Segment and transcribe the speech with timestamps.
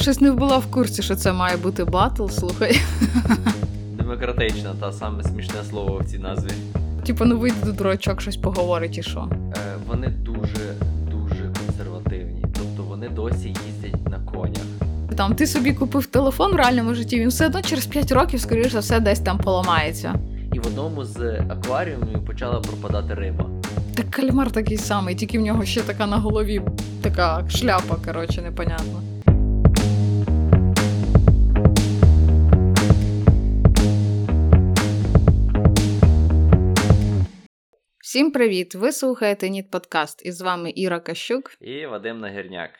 [0.00, 2.80] Щось не була в курсі, що це має бути батл, слухай.
[3.92, 6.50] Демократична, та саме смішне слово в цій назві.
[7.06, 9.28] Типу, ну вийде до дурачок, щось поговорить і що.
[9.56, 9.58] Е,
[9.88, 10.74] вони дуже
[11.10, 12.44] дуже консервативні.
[12.54, 14.62] Тобто вони досі їздять на конях.
[15.16, 18.72] Там ти собі купив телефон в реальному житті, він все одно через 5 років, скоріш
[18.72, 20.14] за все, десь там поламається.
[20.52, 23.46] І в одному з акваріумів почала пропадати риба.
[23.94, 26.62] Так кальмар такий самий, тільки в нього ще така на голові,
[27.02, 29.02] така шляпа, коротше, непонятно.
[38.10, 38.74] Всім привіт!
[38.74, 41.52] Ви слухаєте Ніт Подкаст, і з вами Іра Кащук.
[41.60, 42.70] І Вадим Нагірняк.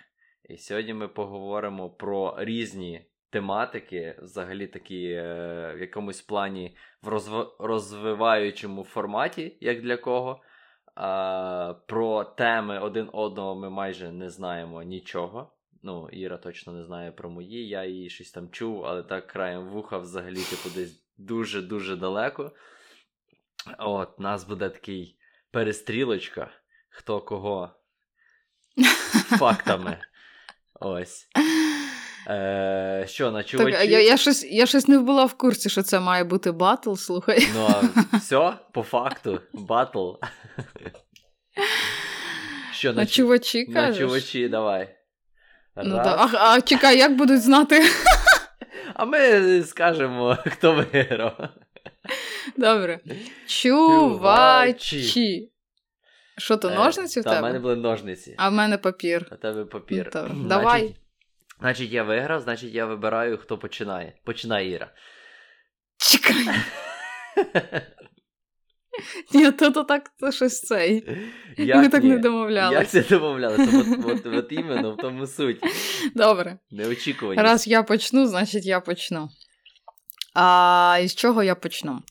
[0.49, 7.33] І сьогодні ми поговоримо про різні тематики, взагалі такі е, в якомусь плані в розв...
[7.59, 10.43] розвиваючому форматі, як для кого.
[10.95, 15.53] А, Про теми один одного ми майже не знаємо нічого.
[15.83, 19.69] Ну, Іра точно не знає про мої, я її щось там чув, але так краєм
[19.69, 22.53] вуха взагалі, типу, десь дуже-дуже далеко.
[23.79, 25.17] От, нас буде такий
[25.51, 26.51] перестрілочка,
[26.89, 27.71] хто кого
[29.39, 29.99] фактами.
[30.81, 31.27] Ось.
[32.29, 33.73] Е, Що, на чувачі?
[33.77, 36.95] Так, я, я, щось, я щось не була в курсі, що це має бути батл,
[36.95, 37.49] слухай.
[37.55, 37.69] Ну,
[38.13, 40.11] а все, по факту, батл.
[42.73, 43.99] Що, На чувачі на кажеш?
[43.99, 44.97] чувачі, давай.
[45.77, 46.35] Ну, Раз.
[46.35, 47.83] а, а чекай, як будуть знати?
[48.95, 51.49] А ми скажемо, хто виграв.
[52.61, 53.01] Добре.
[53.47, 55.51] Чувачі.
[56.39, 57.41] Що то, Е, ножниці в Та, тебе?
[57.41, 59.27] в мене були ножниці, А в мене папір.
[59.31, 60.11] а в тебе папір.
[60.15, 60.97] Ну, Значить- давай.
[61.61, 64.13] Значить, я виграв, значить я вибираю, хто починає.
[64.25, 64.93] Починай, Іра.
[65.99, 66.45] Чекай.
[69.35, 71.05] Ні, то, то так то щось цей.
[71.57, 72.09] Як Ми так ні?
[72.09, 72.15] не
[72.73, 73.79] Як це домовлялися?
[73.79, 75.61] От, от, от іменно в тому суть.
[76.15, 76.59] Добре.
[76.71, 77.43] Неочікуваність.
[77.45, 79.29] Раз я почну, значить я почну.
[80.35, 82.03] А із чого я почну?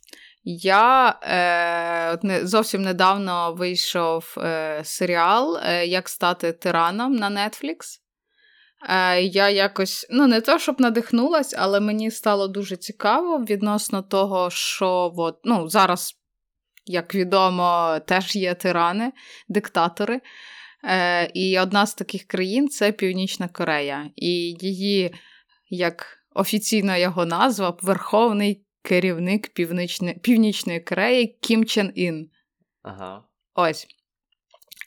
[0.43, 7.99] Я е, зовсім недавно вийшов е, серіал е, Як стати тираном на Netflix.
[8.89, 14.49] Е, я якось, ну, не то, щоб надихнулась, але мені стало дуже цікаво відносно того,
[14.49, 16.13] що от, ну, зараз,
[16.85, 19.11] як відомо, теж є тирани,
[19.49, 20.21] диктатори.
[20.83, 24.09] Е, і одна з таких країн це Північна Корея.
[24.15, 25.13] І її,
[25.69, 32.29] як офіційна його назва, Верховний керівник Північної, Північної Кореї Кім Чен Ін.
[32.81, 33.23] Ага.
[33.55, 33.87] Ось.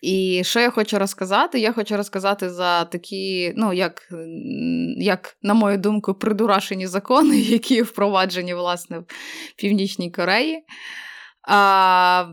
[0.03, 1.61] І що я хочу розказати?
[1.61, 4.09] Я хочу розказати за такі, ну, як,
[4.97, 9.07] як на мою думку, придурашені закони, які впроваджені, власне, в
[9.57, 10.65] Північній Кореї.
[11.49, 12.27] А,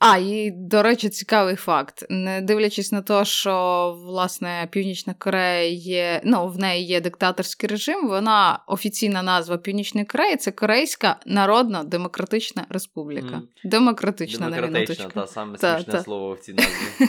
[0.00, 2.06] а, і, до речі, цікавий факт.
[2.10, 8.08] Не дивлячись на те, що власне Північна Корея є, ну, в неї є диктаторський режим,
[8.08, 13.26] вона офіційна назва Північної Кореї це Корейська Народна Демократична Республіка.
[13.26, 13.48] Мгм.
[13.64, 16.02] Демократична, на Демократична, та саме Та, смішне та.
[16.02, 16.72] слово в цій назві.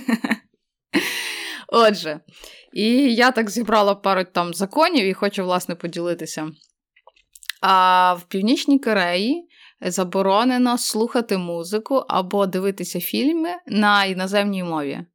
[1.67, 2.19] Отже,
[2.73, 6.51] і я так зібрала пару там законів і хочу, власне, поділитися.
[7.61, 9.48] А в Північній Кореї
[9.81, 15.05] заборонено слухати музику або дивитися фільми на іноземній мові.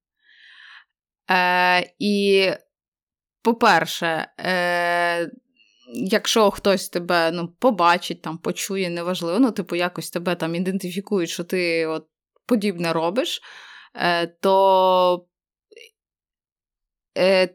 [1.31, 2.51] Е, і,
[3.43, 5.31] по-перше, е,
[5.95, 11.45] якщо хтось тебе ну, побачить, там, почує, неважливо, ну, типу, якось тебе там ідентифікують, що
[11.45, 12.07] ти от
[12.47, 13.43] подібне робиш,
[13.95, 15.27] е, то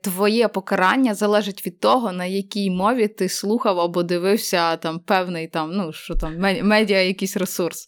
[0.02, 5.72] твоє покарання залежить від того, на якій мові ти слухав або дивився там певний там,
[5.72, 7.88] ну, що там, медіа якийсь ресурс.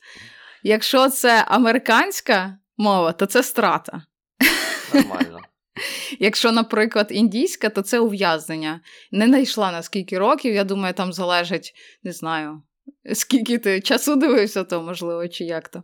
[0.64, 4.02] Якщо це американська мова, то це страта.
[4.94, 5.40] Нормально.
[6.20, 8.82] Якщо, наприклад, індійська, то це ув'язнення.
[9.12, 12.62] Не знайшла на скільки років, я думаю, там залежить, не знаю,
[13.14, 15.82] скільки ти часу дивився, то можливо, чи як то.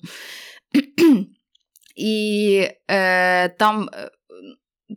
[1.95, 4.09] І е, там, е,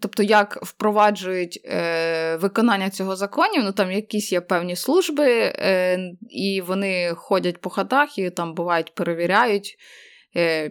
[0.01, 5.99] тобто, як впроваджують е, виконання цього законів, ну там якісь є певні служби, е,
[6.31, 9.77] і вони ходять по хатах і там бувають перевіряють.
[10.37, 10.71] Е,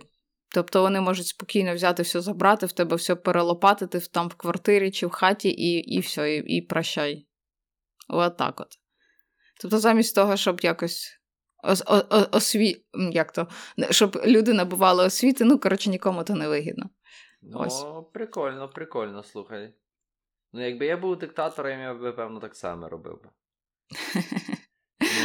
[0.52, 5.08] Тобто вони можуть спокійно взяти все, забрати, в тебе все перелопатити там в квартирі чи
[5.08, 7.28] в хаті, і, і все, і, і прощай.
[8.08, 8.68] От так от.
[9.62, 11.20] Тобто, замість того, щоб якось
[12.32, 12.86] осві...
[13.12, 13.48] як то,
[13.90, 16.90] щоб люди набували освіти, ну, коротше, нікому то не вигідно.
[17.42, 17.86] Ну, Ось.
[18.14, 19.74] прикольно, прикольно, слухай.
[20.54, 23.30] Ну, якби я був диктатором, я би, певно, так само робив би.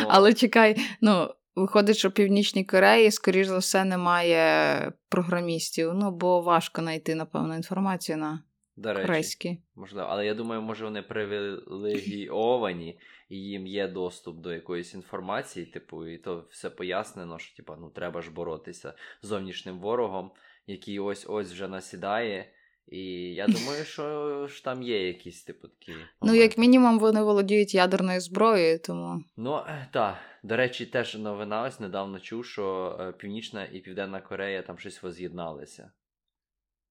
[0.01, 5.95] Ну, Але чекай, ну, виходить, що в Північній Кореї, скоріш за все, немає програмістів.
[5.95, 8.43] Ну, бо важко знайти, напевно, інформацію на
[8.77, 9.59] До речі, корейські.
[9.75, 16.07] Можливо, але я думаю, може вони привілегійовані, і їм є доступ до якоїсь інформації, типу,
[16.07, 20.31] і то все пояснено, що типу, ну треба ж боротися з зовнішнім ворогом,
[20.67, 22.51] який ось ось вже насідає.
[22.87, 23.01] І
[23.35, 25.93] я думаю, що ж там є якісь, типу, такі.
[26.23, 29.25] Ну, як мінімум, вони володіють ядерною зброєю, тому.
[29.37, 29.61] Ну,
[29.93, 30.17] так.
[30.43, 35.03] До речі, теж новина ось недавно чув, що е, Північна і Південна Корея там щось
[35.03, 35.93] воз'єдналися.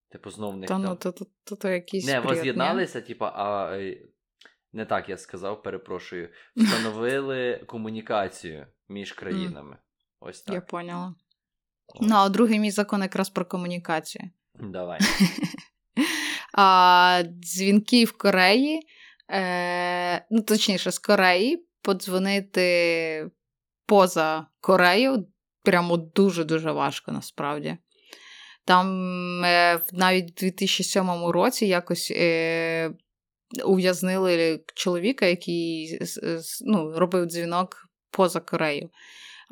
[0.09, 0.83] Типу, знов них Та там...
[0.83, 2.05] ну, то, то, то, то якийсь.
[2.05, 3.97] Не, воз'єдналися, типу, а е,
[4.73, 6.29] не так я сказав, перепрошую.
[6.55, 9.77] Встановили комунікацію між країнами.
[10.19, 10.55] Ось так.
[10.55, 11.15] Я поняла.
[12.01, 14.29] Ну, а другий мій закон якраз про комунікацію.
[14.59, 14.99] Давай.
[16.55, 18.79] А, дзвінки в Кореї,
[19.31, 23.29] е, ну, точніше, з Кореї подзвонити
[23.85, 25.27] поза Корею
[25.63, 27.77] прямо дуже-дуже важко насправді.
[28.65, 32.91] Там е, навіть в 2007 році якось е,
[33.65, 35.99] ув'язнили чоловіка, який
[36.65, 38.89] ну, робив дзвінок поза Корею.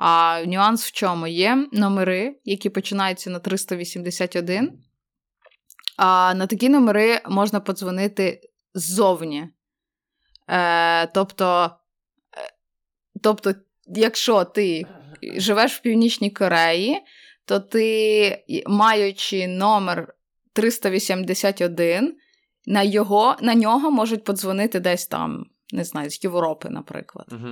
[0.04, 1.28] А нюанс в чому?
[1.28, 4.80] Є номери, які починаються на 381.
[5.98, 8.42] А на такі номери можна подзвонити
[8.74, 9.48] ззовні.
[10.50, 11.72] Е, Тобто,
[12.38, 12.52] е,
[13.22, 13.54] тобто,
[13.88, 14.86] якщо ти
[15.22, 17.02] живеш в Північній Кореї,
[17.46, 20.14] то ти, маючи номер
[20.54, 22.18] 381,
[22.66, 27.28] на його, на нього можуть подзвонити десь там, не знаю, з Європи, наприклад.
[27.32, 27.50] Угу.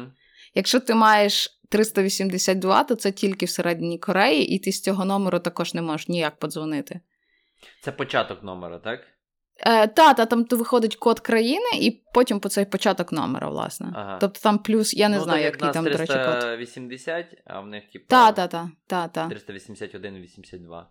[0.55, 5.73] Якщо ти маєш 382, то це тільки всередині Кореї, і ти з цього номеру також
[5.73, 6.99] не можеш ніяк подзвонити.
[7.81, 8.99] Це початок номера, так?
[9.57, 13.93] Е, та, та, там то виходить код країни, і потім по цей початок номера, власне.
[13.95, 14.17] Ага.
[14.21, 16.39] Тобто там плюс, я не ну, знаю, який там, до речі, код.
[16.39, 19.29] 380, а в них, типу, Та, та, та, та, та.
[19.29, 20.89] 381 82.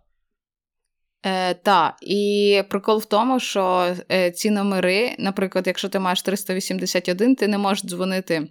[1.22, 1.96] Е, та.
[2.02, 7.58] І прикол в тому, що е, ці номери, наприклад, якщо ти маєш 381, ти не
[7.58, 8.48] можеш дзвонити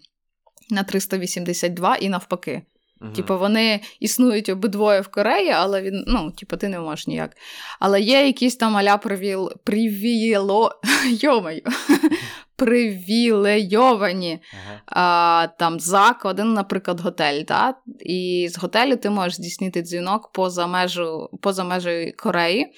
[0.70, 2.62] на 382 і навпаки.
[3.02, 3.12] Угу.
[3.12, 7.38] Типу, вони існують обидвоє в Кореї, але він, ну, типу, ти не можеш ніяк.
[7.80, 9.52] Але є якісь там аля привіл...
[9.64, 10.72] привіло...
[11.10, 11.62] Йомаю.
[12.56, 14.82] привілейовані Ага.
[14.86, 17.44] а, там заклади, наприклад, готель.
[17.48, 17.76] Да?
[18.00, 22.74] І з готелю ти можеш здійснити дзвінок поза межу, поза межею Кореї.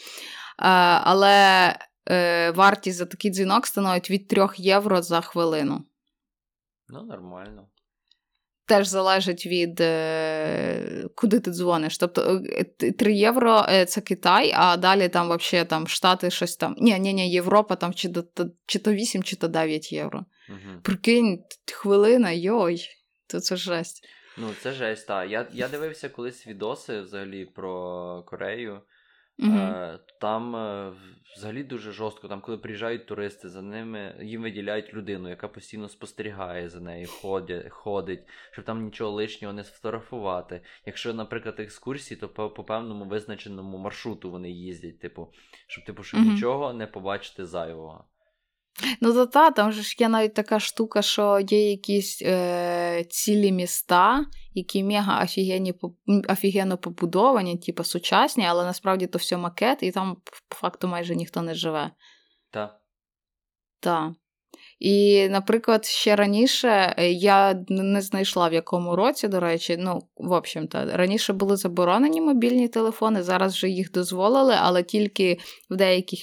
[0.57, 1.75] А, але
[2.09, 5.83] е, вартість за такий дзвінок становить від 3 євро за хвилину.
[6.89, 7.67] Ну, нормально.
[8.69, 11.97] Теж залежить від е, куди ти дзвониш.
[11.97, 12.41] Тобто
[12.81, 16.75] е, 3 євро е, це Китай, а далі там взагалі там Штати щось там.
[16.79, 20.25] Ні, ні, ні, Європа там чи то, чи то 8, чи то 9 євро.
[20.49, 20.81] Угу.
[20.83, 22.85] Прикинь, хвилина, йой,
[23.27, 24.07] то це жесть.
[24.37, 25.31] Ну, це жесть, так.
[25.31, 28.81] Я, я дивився колись відоси взагалі про Корею.
[29.39, 29.57] Угу.
[29.57, 30.93] Е, там е,
[31.35, 32.27] взагалі дуже жорстко.
[32.27, 37.69] Там, коли приїжджають туристи, за ними їм виділяють людину, яка постійно спостерігає за нею, ходять,
[37.69, 40.61] ходить, щоб там нічого лишнього не сфотографувати.
[40.85, 45.33] Якщо, наприклад, екскурсії, то по, по певному визначеному маршруту вони їздять, типу,
[45.67, 46.33] щоб типу, щоб Мгм.
[46.33, 48.05] нічого не побачити зайвого.
[49.01, 53.51] Ну, то та, там же ж є навіть така штука, що є якісь е, цілі
[53.51, 55.73] міста, які мега офігенні,
[56.29, 60.17] офігенно побудовані, типу сучасні, але насправді то все макет, і там
[60.49, 61.91] по факту майже ніхто не живе.
[62.51, 62.81] Так.
[63.79, 64.11] Так.
[64.79, 70.31] І, наприклад, ще раніше е, я не знайшла в якому році, до речі, ну, в
[70.31, 76.19] общем-то, раніше були заборонені мобільні телефони, зараз вже їх дозволили, але тільки в деяких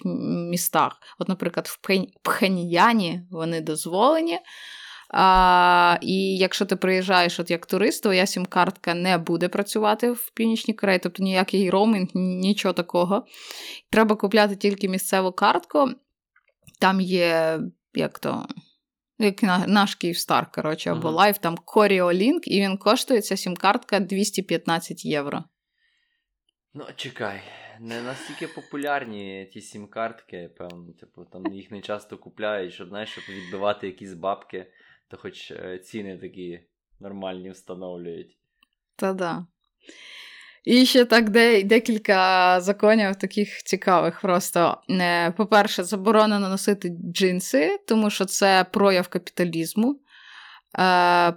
[0.50, 1.00] містах.
[1.18, 4.38] От, наприклад, в Пхен- Пхеньяні вони дозволені.
[5.10, 10.75] А, і якщо ти приїжджаєш от як турист, твоя сім-картка не буде працювати в Північній
[10.75, 13.26] Кореї, тобто ніякий роумінг, нічого такого.
[13.90, 15.88] Треба купляти тільки місцеву картку.
[16.80, 17.60] Там є
[17.96, 18.46] як то.
[19.18, 21.16] Як наш Київстар, коротше, або Ага.
[21.16, 25.44] лайф, там Коріолінк, і він коштує ця сім-картка 215 євро.
[26.74, 27.40] Ну, чекай,
[27.80, 33.24] не настільки популярні ті сім-картки, певно, типу, там їх не часто купляють, щоб, знаєш, щоб
[33.28, 34.72] відбивати якісь бабки,
[35.08, 36.60] то хоч е, ціни такі
[37.00, 38.36] нормальні встановлюють.
[38.96, 39.46] Та-да.
[40.66, 44.20] І ще так де, декілька законів таких цікавих.
[44.20, 50.00] Просто, е, по-перше, заборонено носити джинси, тому що це прояв капіталізму.
[50.78, 51.35] Е,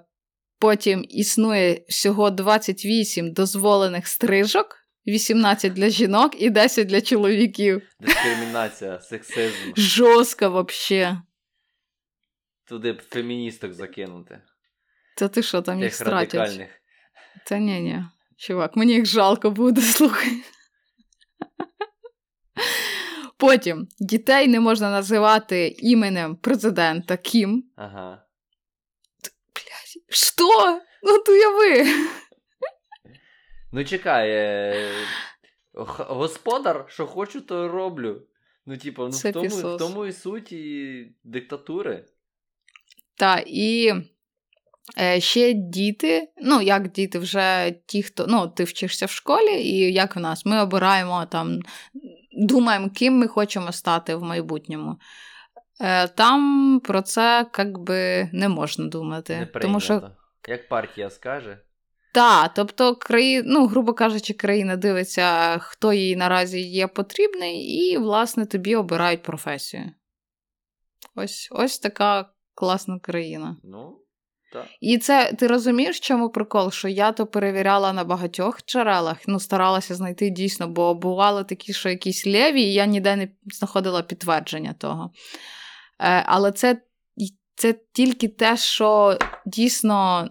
[0.60, 7.82] Потім існує всього 28 дозволених стрижок, 18 для жінок і 10 для чоловіків.
[8.00, 9.74] Дискримінація, сексизм.
[9.78, 11.22] Жорстко вообще.
[12.68, 14.42] Туди б феміністок закинути.
[15.18, 16.70] Та ти що там їх стратять?
[17.46, 18.04] Та ні, ні.
[18.40, 20.44] Чувак, мені їх жалко буде, слухай.
[23.38, 27.64] Потім дітей не можна називати іменем президента Кім.
[27.76, 28.26] Ага.
[29.56, 30.82] Блядь, що?
[31.04, 31.86] Ну, то уяви.
[33.72, 34.92] Ну, чекай, е...
[35.98, 38.22] господар, що хочу, то роблю.
[38.66, 42.06] Ну, типу, ну, в, тому, в тому і суть і диктатури.
[43.16, 43.94] Так, і
[45.20, 50.16] ще діти, ну, як діти, вже ті, хто ну, ти вчишся в школі, і як
[50.16, 51.60] в нас, ми обираємо там,
[52.32, 55.00] думаємо, ким ми хочемо стати в майбутньому.
[55.82, 59.50] Е, Там про це як би не можна думати.
[59.54, 60.12] Не тому що...
[60.48, 61.58] Як партія скаже.
[62.14, 63.44] Так, тобто, краї...
[63.46, 69.92] ну, грубо кажучи, країна дивиться, хто їй наразі є потрібний, і, власне, тобі обирають професію.
[71.16, 73.58] Ось ось така класна країна.
[73.64, 74.02] Ну,
[74.82, 76.72] І це ти розумієш, чому прикол?
[76.72, 81.90] Що я то перевіряла на багатьох джерелах, ну, старалася знайти дійсно, бо бували такі, що
[81.90, 85.12] якісь леві, і я ніде не знаходила підтвердження того.
[86.00, 86.82] Е, Але це
[87.60, 90.30] це тільки те, що дійсно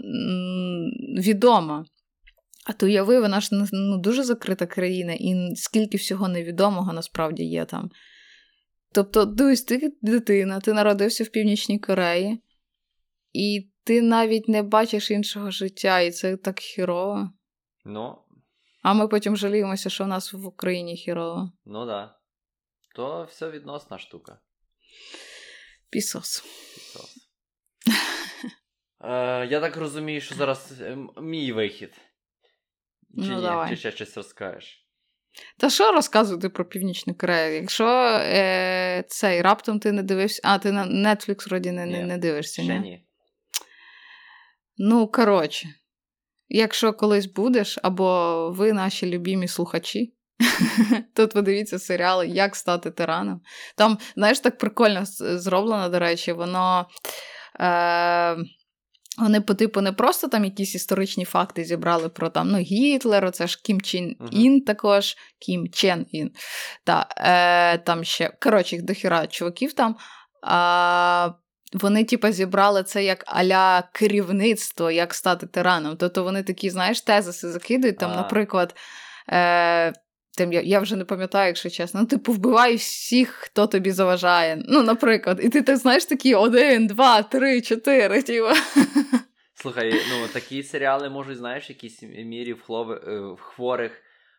[1.19, 1.85] відомо.
[2.67, 7.65] А то уяви, вона ж ну, дуже закрита країна, і скільки всього невідомого насправді є
[7.65, 7.91] там.
[8.93, 12.41] Тобто, дивись, ти дитина, ти народився в Північній Кореї,
[13.33, 17.31] і ти навіть не бачиш іншого життя, і це так хірово.
[17.85, 18.19] Ну.
[18.83, 21.53] А ми потім жаліємося, що в нас в Україні хірово.
[21.65, 22.09] Ну так.
[22.09, 22.19] Да.
[22.95, 24.39] То все відносна штука.
[25.91, 26.45] Пісос.
[26.75, 27.29] Пісос.
[29.01, 31.93] Е, Я так розумію, що зараз е, мій вихід.
[31.95, 32.01] Чи
[33.15, 33.43] ну, ні?
[33.43, 33.71] Давай.
[33.71, 34.89] Чи ще щось розкажеш?
[35.59, 37.55] Та що розказувати про Північну Корею?
[37.55, 37.87] Якщо
[38.23, 40.41] е, цей раптом ти не дивився.
[40.45, 42.63] А, ти на Netflix вроді не, не, не дивишся.
[42.63, 42.81] Ще ні?
[42.81, 43.08] ні.
[44.79, 45.69] Ну, коротше,
[46.49, 50.15] якщо колись будеш, або ви наші любімі слухачі,
[51.15, 53.41] Тут подивіться серіали Як стати тираном.
[53.77, 56.87] Там, знаєш, так прикольно зроблено, до речі, воно.
[57.61, 58.37] Е-
[59.19, 63.47] вони по типу не просто там якісь історичні факти зібрали про там ну, Гітлер, це
[63.47, 64.65] ж Кім Чін Ін uh-huh.
[64.65, 66.31] також, Кім Чен Ін.
[66.85, 69.97] Та, е, там ще, коротше, їх дохіра чуваків там.
[70.43, 71.31] А,
[71.73, 75.97] Вони, типу, зібрали це як аля керівництво, як стати тираном.
[75.97, 78.75] Тобто вони такі, знаєш, тезиси закидують, там, наприклад.
[79.31, 79.93] Е,
[80.37, 82.01] Тим я я вже не пам'ятаю, якщо чесно.
[82.01, 84.63] Ну, типу, вбивай всіх, хто тобі заважає.
[84.69, 88.23] Ну, наприклад, і ти так знаєш такі один, два, три, чотири.
[88.23, 88.49] Типу.
[89.55, 93.93] Слухай, ну такі серіали можуть, знаєш, в якійсь мірі в, хлови, е, в хворих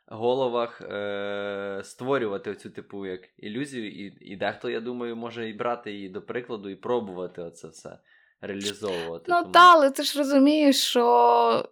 [0.09, 5.91] головах е- створювати цю типу як ілюзію, і і дехто, я думаю, може і брати
[5.91, 7.99] її до прикладу, і пробувати оце все
[8.41, 9.25] реалізовувати.
[9.27, 9.51] Ну, тому...
[9.51, 11.69] так, але ти ж розумієш, що.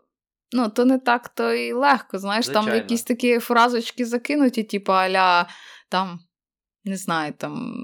[0.52, 2.20] Ну, то не так то і легко.
[2.20, 2.68] Знаєш, Звичайно.
[2.68, 5.48] там якісь такі фразочки закинуті, типу аля
[5.90, 6.20] там,
[6.86, 7.76] не знаю, там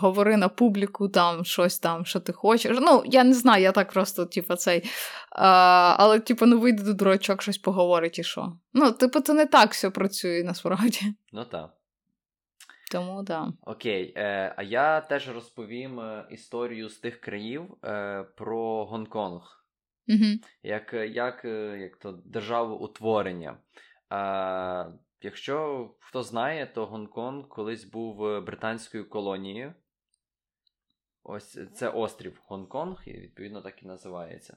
[0.00, 2.78] говори на публіку, там щось там, що ти хочеш.
[2.80, 4.90] Ну, я не знаю, я так просто, типу, цей.
[5.30, 8.52] А, Але, типу, ну вийде до дурачок, щось поговорить і що.
[8.72, 11.00] Ну, типу, це не так все працює насправді.
[11.32, 11.70] Ну так.
[12.90, 13.52] Тому да.
[13.66, 19.64] Окей, е, а я теж розповім е, історію з тих країв е, про Гонконг.
[20.08, 20.26] Угу.
[20.62, 21.44] Як як,
[21.80, 23.56] як то державоутворення.
[24.08, 24.90] А,
[25.22, 29.74] Якщо хто знає, то Гонконг колись був е, британською колонією.
[31.22, 34.56] Ось це острів Гонконг, і відповідно так і називається.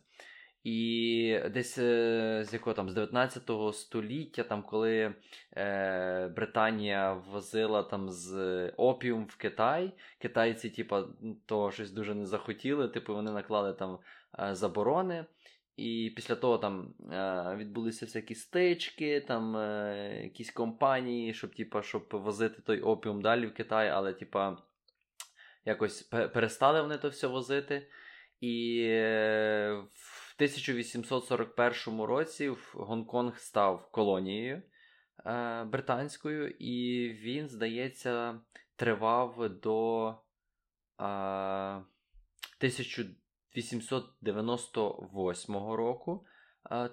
[0.63, 5.15] І десь е, з якого там з 19 століття, там, коли
[5.57, 10.95] е, Британія возила там з опіум в Китай, китайці, типу,
[11.45, 13.99] то щось дуже не захотіли, типу, вони наклали там
[14.39, 15.25] е, заборони.
[15.75, 22.07] І після того там е, відбулися всякі стички, там е, якісь компанії, щоб типа, щоб
[22.11, 24.57] возити той опіум далі в Китай, але типа,
[25.65, 27.87] якось перестали вони то все возити.
[28.39, 34.61] І е, в 1841 році Гонконг став колонією
[35.65, 38.39] британською, і він, здається,
[38.75, 40.07] тривав до
[40.97, 43.05] 1000
[43.55, 46.25] 898 року.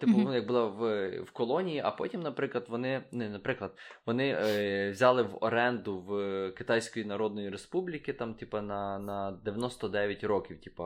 [0.01, 0.35] Типу, mm-hmm.
[0.35, 3.77] як була в в колонії, а потім, наприклад, вони не наприклад,
[4.07, 10.61] вони е, взяли в оренду в Китайської Народної Республіки там, типу, на на 99 років,
[10.61, 10.85] типу,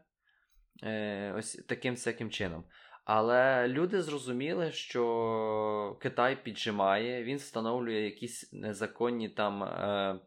[0.83, 2.63] Е, Ось таким всяким чином.
[3.03, 10.19] Але люди зрозуміли, що Китай піджимає, він встановлює якісь незаконні там е,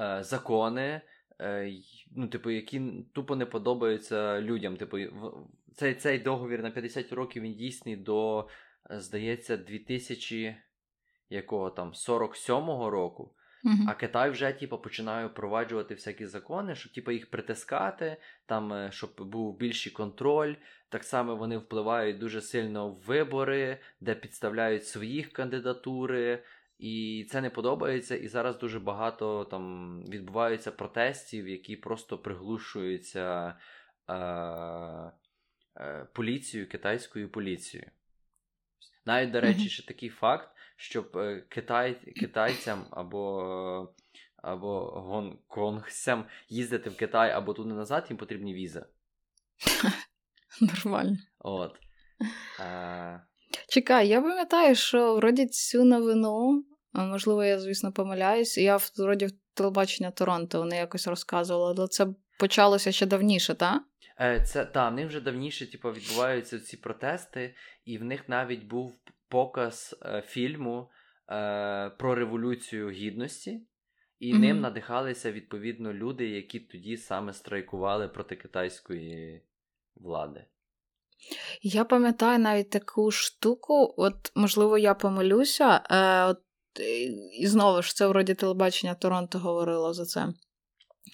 [0.00, 1.00] е, закони,
[1.40, 1.72] е,
[2.16, 2.82] ну, типу, які
[3.14, 4.76] тупо не подобаються людям.
[4.76, 4.98] Типу,
[5.74, 8.48] Цей цей договір на 50 років він дійсний до,
[8.90, 10.56] здається, 2000
[11.30, 13.34] якого там 47-го року.
[13.64, 13.84] Uh-huh.
[13.88, 18.16] А Китай вже типу, починає впроваджувати всякі закони, щоб типу, їх притискати,
[18.46, 20.54] там, е, щоб був більший контроль.
[20.88, 26.42] Так само вони впливають дуже сильно в вибори, де підставляють своїх кандидатури.
[26.78, 28.16] І це не подобається.
[28.16, 33.56] І зараз дуже багато там відбуваються протестів, які просто приглушуються
[34.08, 34.14] е-
[35.76, 37.90] е- поліцією, китайською поліцією.
[39.06, 43.94] Навіть, до речі, ще такий факт, щоб е, китай, китайцям або
[44.44, 48.84] або гонконгцям їздити в Китай або туди назад, їм потрібні візи.
[50.60, 51.16] Нормально.
[51.38, 51.72] От.
[52.60, 53.18] А...
[53.68, 60.10] Чекай, я пам'ятаю, що вроді цю новину, можливо, я, звісно, помиляюсь, я вроді в телебачення
[60.10, 62.06] Торонто вони якось розказували, але це
[62.38, 63.82] почалося ще давніше, так?
[64.20, 68.64] Е, це та, в них вже давніше типу, відбуваються ці протести, і в них навіть
[68.64, 68.98] був
[69.34, 70.90] показ е, фільму
[71.30, 73.66] е, про Революцію Гідності,
[74.18, 74.38] і mm-hmm.
[74.38, 79.42] ним надихалися відповідно люди, які тоді саме страйкували проти китайської
[79.96, 80.44] влади.
[81.62, 85.82] Я пам'ятаю навіть таку штуку, от, можливо, я помилюся.
[85.90, 86.38] Е, от,
[87.40, 90.28] І знову ж це вроді телебачення Торонто говорило за це.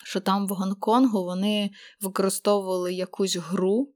[0.05, 3.95] Що там в Гонконгу вони використовували якусь гру,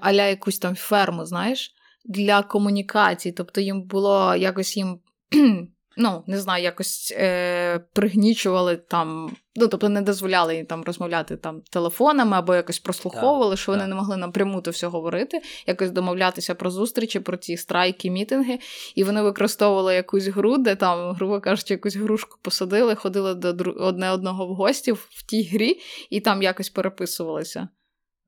[0.00, 1.74] аля якусь там ферму, знаєш,
[2.04, 3.32] для комунікації.
[3.32, 4.98] Тобто їм було якось їм,
[5.96, 11.62] ну, не знаю, якось е, пригнічували там, ну, тобто не дозволяли їм там розмовляти там
[11.70, 13.88] телефонами або якось прослуховували, так, що вони так.
[13.88, 18.58] не могли напряму то все говорити, якось домовлятися про зустрічі, про ці страйки, мітинги.
[18.94, 24.10] І вони використовували якусь гру, де там, грубо кажучи, якусь грушку посадили, ходили до одне
[24.10, 27.68] одного в гості в тій грі і там якось переписувалися.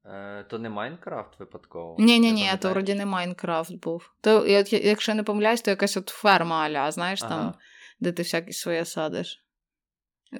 [0.05, 1.97] Е, То не Майнкрафт випадково?
[1.99, 4.11] Ні, ні, ні, то вроді не Майнкрафт був.
[4.21, 7.37] То, якщо не помиляюсь, то якась от ферма аля, знаєш, ага.
[7.37, 7.55] там,
[8.01, 9.45] де ти всякі своє садиш.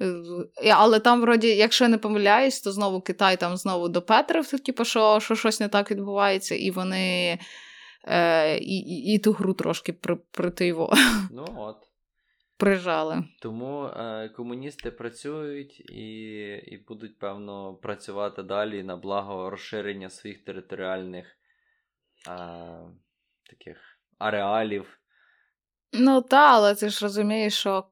[0.01, 4.85] Е, але там, вроді, якщо не помиляюсь, то знову Китай там знову до Петрив, типу,
[4.85, 7.39] що що щось не так відбувається, і вони
[8.07, 10.93] е, і, і, і ту гру трошки при, притиво.
[11.31, 11.77] Ну от
[12.63, 13.23] прижали.
[13.41, 21.25] Тому е, комуністи працюють і і будуть, певно, працювати далі на благо розширення своїх територіальних
[22.29, 22.33] е,
[23.49, 23.77] таких
[24.19, 24.99] ареалів.
[25.93, 27.85] Ну так, але ти ж розумієш, що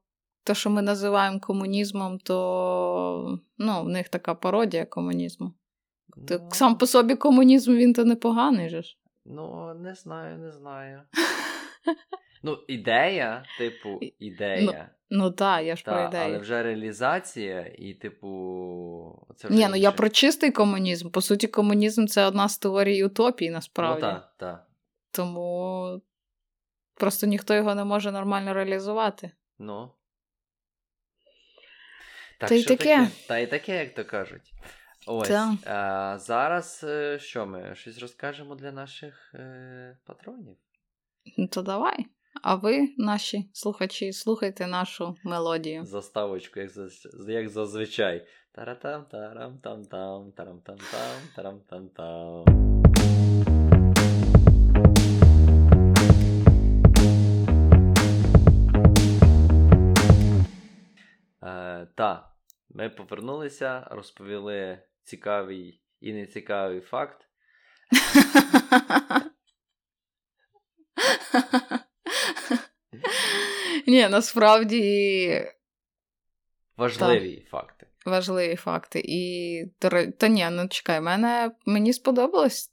[0.44, 5.52] те, що ми називаємо комунізмом, то ну, в них така пародія комунізму.
[6.16, 6.26] Ну...
[6.26, 8.98] Так сам по собі комунізм він то непоганий же ж.
[9.24, 11.02] Ну, не знаю, не знаю.
[12.42, 14.90] Ну, ідея, типу, ідея.
[15.10, 16.24] Ну, ну так, я ж та, про ідею.
[16.24, 19.56] Але вже реалізація, і, типу, це вже.
[19.56, 21.10] Ні, ну я про чистий комунізм.
[21.10, 24.06] По суті, комунізм це одна з теорій утопії, насправді.
[24.06, 24.66] Ну, так, так.
[25.10, 26.02] Тому
[26.94, 29.30] просто ніхто його не може нормально реалізувати.
[29.58, 29.90] Ну.
[32.40, 32.76] Так, Та й таке.
[32.76, 33.08] таке.
[33.28, 34.52] Та й таке, як то кажуть.
[35.06, 35.30] Ось.
[35.30, 37.74] А, Зараз е, що ми?
[37.74, 40.56] Щось розкажемо для наших е, патронів?
[41.36, 42.06] Ну, то давай.
[42.40, 45.84] А ви, наші слухачі, слухайте нашу мелодію.
[45.84, 46.70] Заставочку, як
[47.28, 48.26] як зазвичай.
[48.52, 52.44] Таратам, тарам, там, там, тарам, там, там, тарам, там, там.
[61.42, 62.32] Е, та,
[62.70, 67.28] ми повернулися, розповіли цікавий і нецікавий факт.
[73.86, 75.46] Ні, насправді
[76.76, 77.48] Важливі так.
[77.48, 77.86] факти.
[78.06, 79.02] Важливі факти.
[79.04, 79.64] І
[80.18, 82.72] та ні, ну чекай, мене мені сподобалось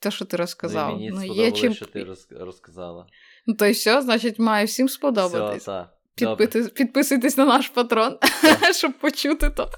[0.00, 0.88] те, що ти розказав.
[0.88, 1.74] Ну, мені ну, сподобалось, є чим...
[1.74, 3.06] що ти розказала.
[3.46, 5.62] Ну, то й все, значить, має всім сподобатись.
[5.62, 6.64] Все, Підпити...
[6.64, 8.18] Підписуйтесь на наш патрон,
[8.72, 9.70] щоб почути то.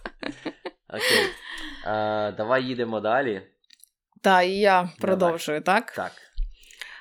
[0.89, 1.27] Окей.
[1.87, 3.43] А, Давай їдемо далі.
[4.23, 5.93] Так, і я продовжую, так?
[5.93, 6.13] Так.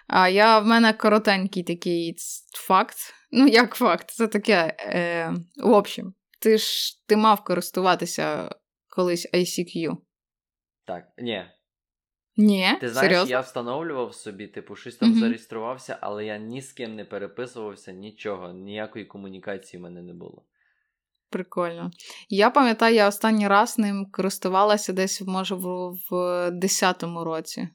[0.08, 2.16] А я в мене коротенький такий
[2.54, 2.98] факт.
[3.32, 4.76] Ну, як факт, це таке.
[4.80, 8.50] Е, В общем, ти ж ти мав користуватися
[8.90, 9.98] колись ICQ.
[10.86, 11.46] Так, ні.
[12.38, 13.32] Ні, Ти знаєш, серйозно?
[13.32, 17.92] я встановлював собі, типу, щось там mm зареєструвався, але я ні з ким не переписувався,
[17.92, 20.46] нічого, ніякої комунікації в мене не було.
[21.30, 21.92] Прикольно.
[22.30, 26.14] Я пам'ятаю, я останній раз ним користувалася десь, може, в, в
[26.52, 27.70] 10-му році.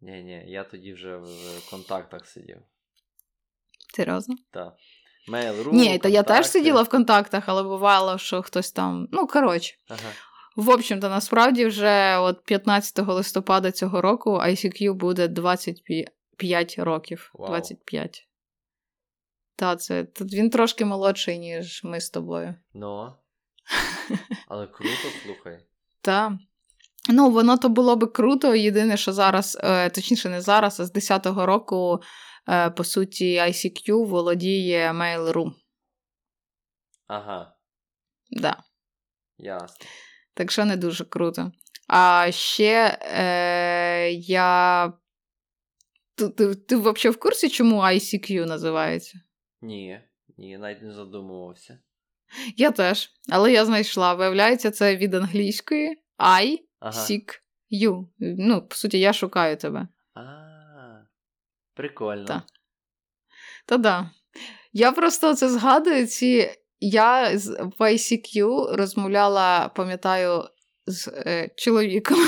[0.00, 2.58] Ні, ні, я тоді вже в контактах сидів.
[3.94, 4.34] Серйозно?
[4.50, 4.74] Так.
[5.28, 9.08] Mail.ru, Ні, та я теж сиділа в контактах, але бувало, що хтось там.
[9.12, 9.74] Ну, коротше.
[9.88, 10.10] Ага.
[10.56, 17.30] В общем-то, насправді, вже от 15 листопада цього року ICQ буде 25 років.
[17.34, 17.46] Wow.
[17.46, 18.28] 25.
[19.56, 22.54] Та, це він трошки молодший, ніж ми з тобою.
[22.74, 23.14] Ну.
[24.48, 25.58] Але круто, слухай.
[26.00, 26.32] Так.
[27.08, 28.54] Ну, воно то було би круто.
[28.54, 32.00] Єдине, що зараз, е, точніше, не зараз, а з 10-го року,
[32.48, 35.52] е, по суті, ICQ володіє Mail.ru.
[37.06, 37.56] Ага.
[38.30, 38.62] Да.
[39.38, 39.86] Ясно.
[40.34, 41.52] Так що не дуже круто.
[41.88, 44.92] А ще е, я.
[46.14, 49.20] Ти, ти, ти взагалі в курсі, чому ICQ називається?
[49.62, 50.00] Ні,
[50.38, 51.78] ні, навіть не задумувався.
[52.56, 54.14] Я теж, але я знайшла.
[54.14, 57.00] Виявляється, це від англійської I ага.
[57.00, 57.40] seek
[57.70, 58.06] you.
[58.18, 59.88] Ну, по суті, я шукаю тебе.
[60.14, 60.20] А,
[61.74, 62.24] прикольно.
[62.24, 62.42] Та.
[63.66, 64.10] Та да.
[64.72, 66.06] Я просто це згадую.
[66.06, 66.50] ці...
[66.82, 67.30] Я
[67.78, 70.44] в ICQ розмовляла, пам'ятаю,
[70.86, 72.18] з е, чоловіком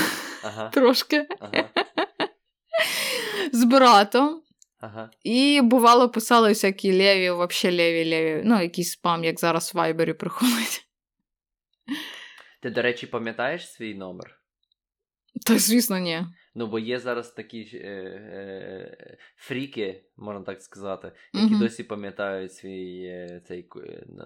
[0.45, 0.69] ага.
[0.73, 1.27] трошки.
[1.41, 1.69] Ага.
[3.53, 4.43] З братом.
[4.81, 5.11] Ага.
[5.23, 8.43] І бувало писали всякі леві, взагалі леві, леві.
[8.45, 10.87] Ну, якийсь спам, як зараз в Вайбері приходить.
[12.63, 14.42] Ти, до речі, пам'ятаєш свій номер?
[15.47, 16.23] Та, звісно, ні.
[16.55, 21.59] Ну, бо є зараз такі е, е, фріки, можна так сказати, які uh-huh.
[21.59, 23.69] досі пам'ятають свій е, цей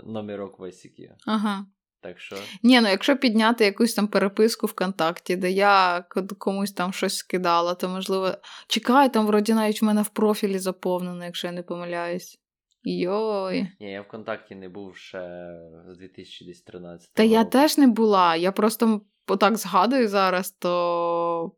[0.04, 1.08] номерок в ICQ.
[1.26, 1.66] Ага.
[2.00, 2.36] Так що?
[2.62, 6.04] Ні, ну якщо підняти якусь там переписку ВКонтакті, де я
[6.38, 8.34] комусь там щось скидала, то можливо.
[8.68, 12.40] Чекай, там вроді навіть в мене в профілі заповнено, якщо я не помиляюсь.
[12.88, 13.68] Йой.
[13.80, 15.50] Ні, я ВКонтакті не був ще
[15.88, 17.32] з 2013 Та року.
[17.34, 18.36] я теж не була.
[18.36, 21.52] Я просто отак згадую зараз, то.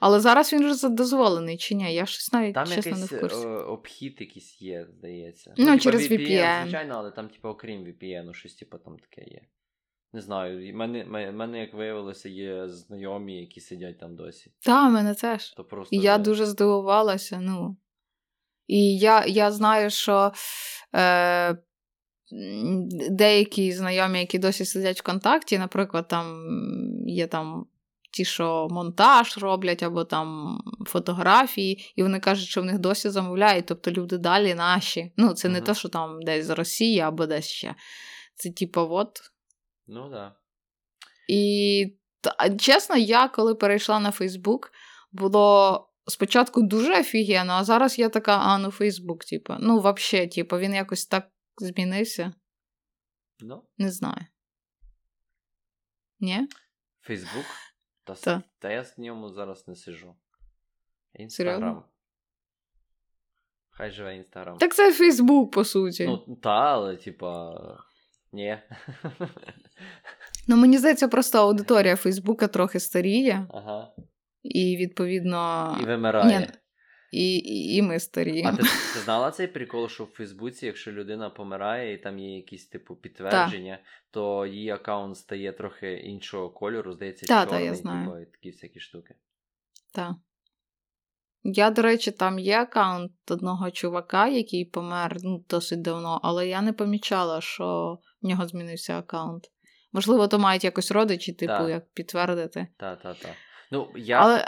[0.00, 1.94] Але зараз він вже дозволений чи ні?
[1.94, 3.42] Я щось навіть там чесно не в курсі.
[3.42, 5.54] Там якийсь обхід якийсь є, здається.
[5.56, 6.62] Ну, ну через VPN, VPN.
[6.62, 9.40] Звичайно, але там, типу, окрім VPN, щось типу, там таке є.
[10.12, 14.52] Не знаю, в мене, мене, як виявилося, є знайомі, які сидять там досі.
[14.60, 15.50] Так, мене теж.
[15.50, 17.40] То просто І я дуже здивувалася.
[17.40, 17.76] ну.
[18.68, 20.32] І я я знаю, що
[20.94, 21.58] е,
[23.10, 26.46] деякі знайомі, які досі сидять в контакті, наприклад, там
[27.06, 27.66] є там
[28.10, 33.66] ті, що монтаж роблять, або там фотографії, і вони кажуть, що в них досі замовляють,
[33.66, 35.12] тобто люди далі наші.
[35.16, 35.64] Ну, це не uh-huh.
[35.64, 37.74] те, що там десь з Росії або десь ще.
[38.34, 39.20] Це типу, от.
[39.86, 40.10] Ну, так.
[40.10, 40.36] Да.
[41.28, 41.98] І
[42.58, 44.72] чесно, я коли перейшла на Фейсбук,
[45.12, 45.84] було.
[46.08, 49.54] Спочатку дуже офігенно, а зараз я така, а ну Фейсбук, типу.
[49.60, 52.32] Ну, взагалі, типу, він якось так змінився.
[53.40, 53.62] Ну.
[53.78, 54.26] Не знаю.
[56.20, 56.48] Ні?
[57.00, 57.44] Фейсбук?
[58.04, 58.42] Та, та.
[58.58, 60.14] та я з ньому зараз не сижу.
[61.14, 61.84] Інстаграм.
[63.70, 64.58] Хай живе інстаграм.
[64.58, 66.06] Так це Фейсбук, по суті.
[66.06, 67.54] Ну, та, але, типа.
[68.32, 68.58] Ні.
[70.48, 73.46] Ну, мені здається, просто аудиторія Фейсбука трохи старіє.
[73.50, 73.92] Ага.
[74.48, 75.76] І, відповідно.
[75.82, 76.40] І вимирає.
[76.40, 76.46] Ні,
[77.10, 78.50] і, і, і ми старіємо.
[78.52, 82.36] А ти, ти знала цей прикол, що в Фейсбуці, якщо людина помирає і там є
[82.36, 83.82] якісь типу підтвердження, та.
[84.10, 88.04] то її аккаунт стає трохи іншого кольору, здається, та, чорний, та, я знаю.
[88.04, 89.14] Типу, і такі всякі штуки.
[89.94, 90.12] Так.
[91.42, 96.62] Я, до речі, там є аккаунт одного чувака, який помер ну, досить давно, але я
[96.62, 99.44] не помічала, що в нього змінився аккаунт.
[99.92, 102.66] Можливо, то мають якось родичі, типу, як підтвердити.
[102.76, 103.32] Так, так, так.
[103.70, 104.20] Ну, я...
[104.20, 104.46] Але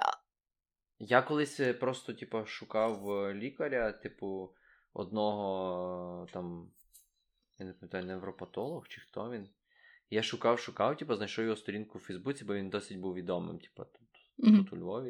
[0.99, 4.55] я колись е, просто, типу, шукав е, лікаря, типу,
[4.93, 6.71] одного там
[7.59, 9.49] я не пам'ятаю, невропатолог чи хто він.
[10.11, 13.85] Я шукав, шукав, типу, знайшов його сторінку в Фейсбуці, бо він досить був відомим, типу,
[13.85, 14.57] тут, mm-hmm.
[14.57, 15.07] тут у Львові.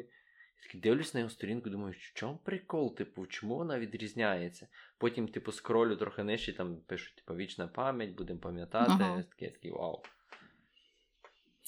[0.57, 4.67] Я такий дивлюсь на його сторінку, думаю, в чому прикол, типу, чому вона відрізняється?
[4.97, 8.91] Потім, типу, скролю трохи нижче, там пишуть, типу, вічна пам'ять, будемо пам'ятати.
[8.91, 9.23] Ага.
[9.23, 10.03] Такий, такий вау.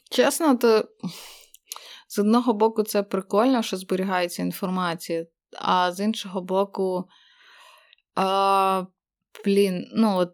[0.10, 0.90] Чесно, то
[2.14, 5.26] з одного боку, це прикольно, що зберігається інформація,
[5.58, 7.06] а з іншого боку,
[8.16, 8.86] а,
[9.46, 10.34] блін, ну, от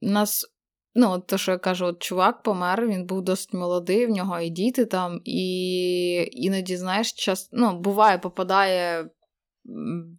[0.00, 0.46] нас.
[0.94, 4.40] Ну, от те, що я кажу, от чувак помер, він був досить молодий, в нього
[4.40, 9.10] і діти там, і іноді, знаєш, час, ну, буває, попадає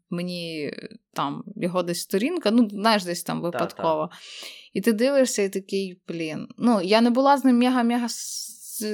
[0.10, 0.74] мені
[1.14, 4.08] там його десь сторінка, ну, знаєш, десь там випадково.
[4.08, 4.22] Та, та.
[4.74, 6.48] І ти дивишся і такий, блін.
[6.58, 8.08] Ну, я не була з ним мега-мега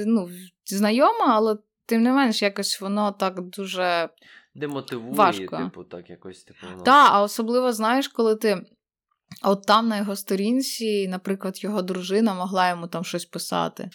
[0.06, 0.28] ну,
[0.66, 1.56] знайома, але
[1.88, 4.08] тим не менш, якось воно так дуже.
[4.54, 5.56] Демотивує, важко.
[5.56, 6.66] типу, так якось типу.
[6.66, 8.66] Так, да, а особливо, знаєш, коли ти.
[9.42, 13.90] От там на його сторінці, наприклад, його дружина могла йому там щось писати.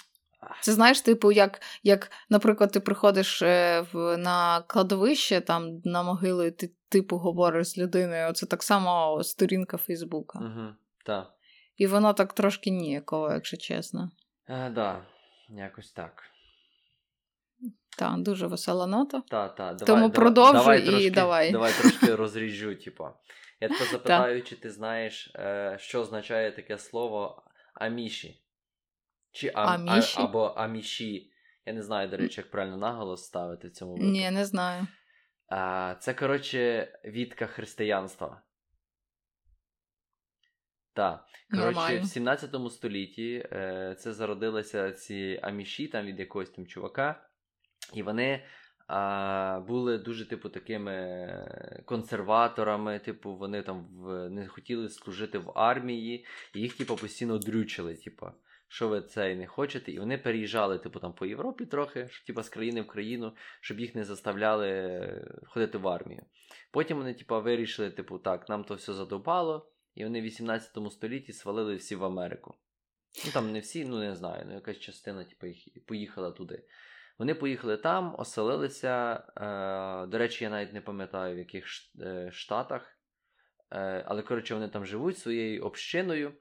[0.62, 6.43] Це знаєш, типу, як, як наприклад, ти приходиш е, в, на кладовище там на могилу,
[6.43, 8.34] і ти типу говориш з людиною.
[8.34, 10.39] Це так само сторінка Фейсбука.
[10.39, 10.67] Угу,
[11.06, 11.34] так.
[11.77, 14.12] І воно так трошки ніяково, якщо чесно.
[14.47, 15.06] Так, да,
[15.49, 16.23] якось так.
[17.97, 19.21] Так, дуже весела нота.
[19.29, 21.51] Та, та, давай, Тому продовжуй давай, і трошки, давай.
[21.51, 23.08] Давай трошки розріжу, типу.
[23.62, 28.41] Я тебе запитаю, чи ти знаєш, е, що означає таке слово аміші?
[29.32, 30.15] Чи ам, аміші?
[30.19, 31.29] А, або аміші.
[31.65, 34.12] Я не знаю, до речі, як правильно наголос ставити в цьому випадку.
[34.12, 34.88] Ні, не знаю.
[35.47, 38.41] А, Це, коротше, відка християнства.
[40.93, 41.25] Так.
[41.51, 47.29] Коротше, в 17 столітті е, це зародилися ці аміші там від якогось там чувака,
[47.93, 48.43] і вони
[48.88, 56.25] а, були дуже, типу, такими консерваторами, типу, вони там в, не хотіли служити в армії,
[56.56, 58.27] і їх, типу, постійно дрючили, типу
[58.73, 62.43] що ви це не хочете, і вони переїжджали, типу, там по Європі трохи, що, типу,
[62.43, 66.25] з країни в країну, щоб їх не заставляли ходити в армію.
[66.71, 71.34] Потім вони, типу, вирішили, типу, так, нам то все задобало, і вони в 18 столітті
[71.34, 72.56] свалили всі в Америку.
[73.25, 76.63] Ну там не всі, ну не знаю, ну якась частина, типу, їх поїхала туди.
[77.19, 79.23] Вони поїхали там, оселилися.
[79.38, 81.65] Е, До речі, я навіть не пам'ятаю, в яких
[81.99, 82.97] е, штатах.
[83.71, 86.34] Е, Але, коротше, вони там живуть своєю общиною.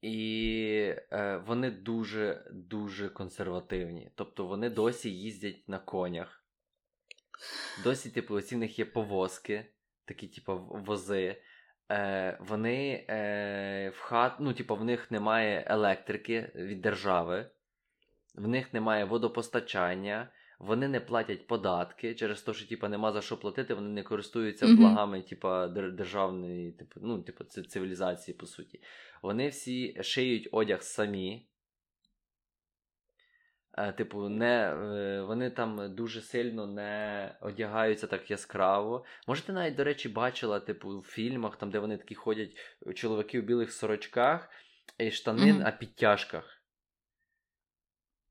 [0.00, 4.10] І е, вони дуже-дуже консервативні.
[4.14, 6.44] Тобто вони досі їздять на конях.
[7.84, 9.66] Досі, типу, оці в них є повозки,
[10.04, 11.42] такі, типу, вози.
[11.90, 17.50] Е, Вони е, в хат, ну, типу, в них немає електрики від держави,
[18.36, 23.36] в них немає водопостачання, вони не платять податки через те, що типу, нема за що
[23.36, 24.76] платити, вони не користуються mm-hmm.
[24.76, 25.48] благами типу,
[25.90, 28.80] державної, типу, ну, типу, цивілізації, по суті.
[29.22, 31.48] Вони всі шиють одяг самі.
[33.78, 39.04] Е, типу, не, е, вони там дуже сильно не одягаються так яскраво.
[39.26, 42.56] Може, ти навіть, до речі, бачила, типу, в фільмах, там, де вони такі ходять
[42.94, 44.50] чоловіки в білих сорочках
[44.98, 45.68] і штанин, mm-hmm.
[45.68, 46.55] а підтяжках.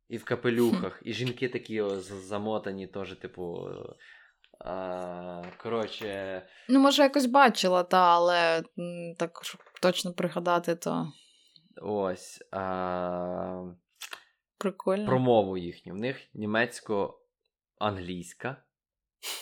[0.10, 3.70] І в капелюхах, і жінки такі о, замотані, теж, типу.
[4.60, 6.42] А, Коротше.
[6.70, 8.64] Ну, може, якось бачила, та, але
[9.18, 11.12] так, щоб точно пригадати, то.
[11.82, 12.44] Ось.
[12.52, 13.64] А...
[14.58, 15.06] Прикольно.
[15.06, 15.94] Про мову їхню.
[15.94, 18.64] В них німецько-англійська,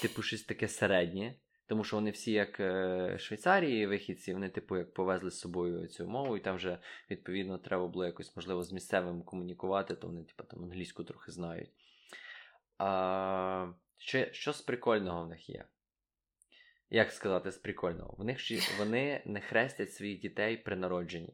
[0.02, 1.36] типу, щось таке середнє.
[1.68, 6.08] Тому що вони всі, як е, Швейцарії, вихідці, вони, типу, як повезли з собою цю
[6.08, 6.80] мову, і там вже,
[7.12, 11.70] відповідно, треба було якось, можливо, з місцевим комунікувати, то вони, типу, там англійську трохи знають.
[12.78, 15.66] А, Що що з прикольного в них є?
[16.90, 18.16] Як сказати, з прикольного?
[18.18, 18.40] В них
[18.78, 21.34] Вони не хрестять своїх дітей при народженні.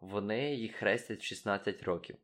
[0.00, 2.16] Вони їх хрестять в 16 років.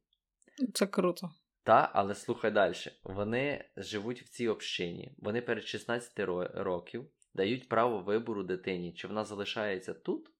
[0.74, 1.30] Це круто.
[1.64, 2.74] Та, але слухай далі.
[3.04, 5.14] Вони живуть в цій общині.
[5.18, 6.12] Вони перед 16
[6.54, 10.30] років дають право вибору дитині, чи вона залишається тут,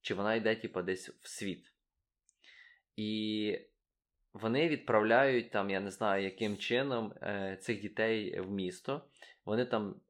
[0.00, 1.72] чи вона йде типу, десь в світ.
[2.96, 3.58] І
[4.32, 9.04] вони відправляють там, я не знаю, яким чином е, цих дітей в місто.
[9.44, 10.00] Вони там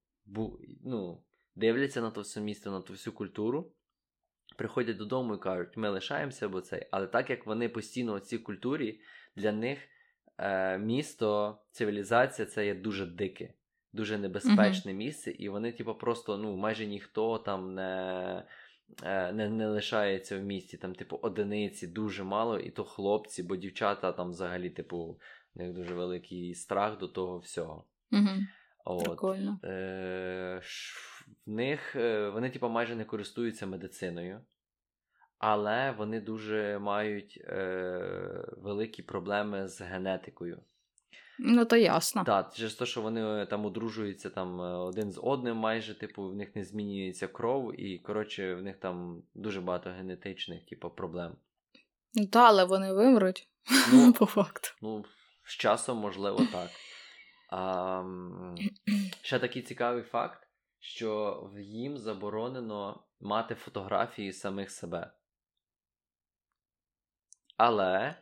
[0.85, 3.73] ну, дивляться на то все місто, на ту всю культуру.
[4.57, 6.89] Приходять додому і кажуть, ми лишаємося, бо цей.
[6.91, 9.01] Але так як вони постійно у цій культурі,
[9.37, 9.79] для них
[10.39, 13.55] е, місто, цивілізація це є дуже дике,
[13.93, 14.97] дуже небезпечне mm-hmm.
[14.97, 18.45] місце, і вони, типу, просто ну, майже ніхто там не.
[19.03, 23.57] Е, не не лишається в місті, там, типу, одиниці дуже мало, і то хлопці, бо
[23.57, 24.97] дівчата там взагалі, типу,
[25.55, 27.85] у них дуже великий страх до того всього.
[28.13, 28.29] Угу.
[28.85, 29.05] От.
[29.05, 29.61] Прикольно.
[29.65, 30.61] Е,
[31.47, 34.41] В них е, вони, типу, майже не користуються медициною.
[35.39, 40.63] Але вони дуже мають е, великі проблеми з генетикою.
[41.39, 42.25] Ну, то ясно.
[42.25, 46.35] Так, через те, що вони там одружуються там е, один з одним, майже, типу, в
[46.35, 51.37] них не змінюється кров, і, коротше, в них там дуже багато генетичних, типу, проблем.
[52.15, 53.49] Ну, та, але вони вимруть,
[53.93, 54.69] Ну, по факту.
[54.83, 55.05] Ну,
[55.45, 56.71] з часом, можливо, так.
[57.51, 58.05] А,
[59.23, 60.49] ще такий цікавий факт,
[60.81, 65.11] що їм заборонено мати фотографії самих себе.
[67.57, 68.15] Але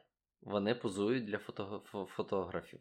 [0.42, 1.82] вони позують для фото...
[2.08, 2.80] фотографів.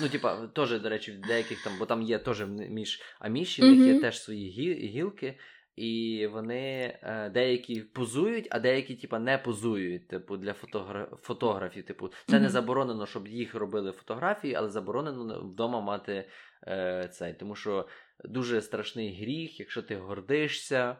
[0.00, 3.64] Ну, типа, теж, до речі, в деяких там, бо там є теж між аміші, в
[3.64, 5.38] них є теж свої гі- гілки,
[5.76, 11.08] і вони е, деякі позують, а деякі, типа, не позують, типу, для фотогра...
[11.22, 11.86] фотографів.
[11.86, 16.28] Типу, це не заборонено, щоб їх робили фотографії, але заборонено вдома мати
[16.66, 17.34] е, цей.
[17.34, 17.88] Тому що
[18.24, 20.96] дуже страшний гріх, якщо ти гордишся.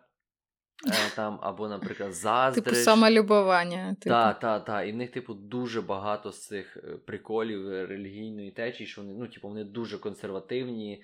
[0.87, 2.65] Е, там, або, наприклад, заздриш.
[2.65, 3.97] Типу самолюбування.
[4.01, 4.11] Типу.
[4.11, 4.89] Так, так, так.
[4.89, 9.15] І в них, типу, дуже багато з цих е, приколів е, релігійної течії, що вони,
[9.15, 11.03] ну, типу, вони дуже консервативні.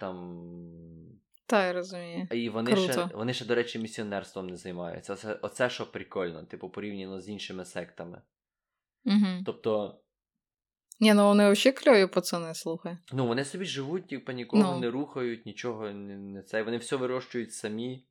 [0.00, 0.44] Там...
[1.46, 2.28] Та, я розумію.
[2.30, 5.12] І вони ще, вони ще, до речі, місіонерством не займаються.
[5.12, 8.22] Оце, оце що прикольно, типу, порівняно з іншими сектами.
[9.04, 9.42] Угу.
[9.46, 10.00] Тобто,
[11.00, 12.98] Ні, ну вони взагалі кльові пацани, слухай.
[13.12, 14.80] ну, вони собі живуть, типу, нікого Ну.
[14.80, 16.62] не рухають, нічого не, не це.
[16.62, 18.07] Вони все вирощують самі.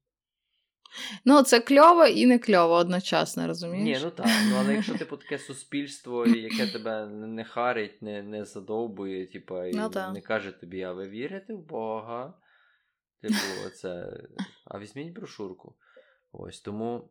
[1.25, 3.99] Ну, це кльово і не кльово одночасно, розумієш?
[3.99, 4.27] Ні, ну так.
[4.49, 9.73] Ну, але якщо, типу, таке суспільство, яке тебе не харить, не, не задовбує, типу, і
[9.73, 12.33] Ну, не каже тобі, а ви вірите в Бога?
[13.21, 14.07] Типу, оце.
[14.65, 15.75] А візьміть брошурку.
[16.31, 17.09] Ось тому,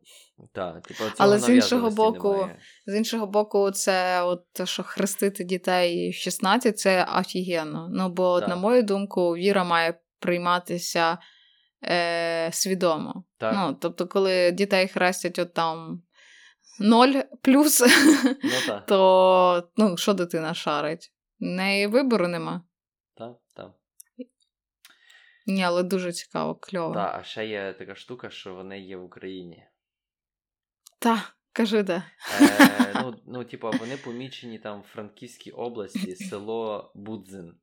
[0.53, 2.59] так, типу, Але з іншого боку, немає.
[2.85, 7.89] З іншого боку, це от що хрестити дітей в 16, це офігенно.
[7.91, 11.17] Ну, бо, от, на мою думку, віра має прийматися
[11.83, 13.23] е, свідомо.
[13.37, 13.53] Так.
[13.55, 16.01] Ну, тобто, коли дітей хрестять от там
[16.79, 17.07] 0
[17.41, 17.81] плюс,
[18.43, 21.13] Ну так, то ну, що дитина шарить?
[21.39, 22.61] В неї вибору нема.
[23.15, 23.71] так, так.
[25.45, 26.93] Ні, але дуже цікаво, кльово.
[26.93, 29.63] Та, а ще є така штука, що вони є в Україні.
[30.99, 32.03] Та, кажи де.
[32.41, 37.55] Е, ну, ну, типу, вони помічені там в Франківській області, село Будзин.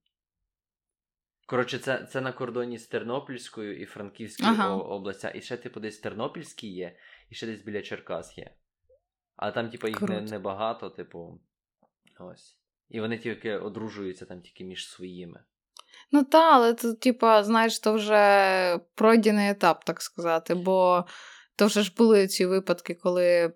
[1.46, 4.74] Коротше, це, це на кордоні з Тернопільською і Франківською Ага.
[4.74, 5.33] областя.
[5.35, 6.96] І ще, типу, десь Тернопільський є,
[7.30, 8.50] і ще десь біля Черкас є.
[9.37, 11.40] А там, типу, їх не, небагато, типу.
[12.18, 12.59] Ось.
[12.88, 15.40] І вони тільки одружуються там тільки між своїми.
[16.12, 20.54] Ну та, але це, типа, знаєш, то вже пройдений етап, так сказати.
[20.54, 21.04] Бо
[21.57, 23.52] то вже ж були ці випадки, коли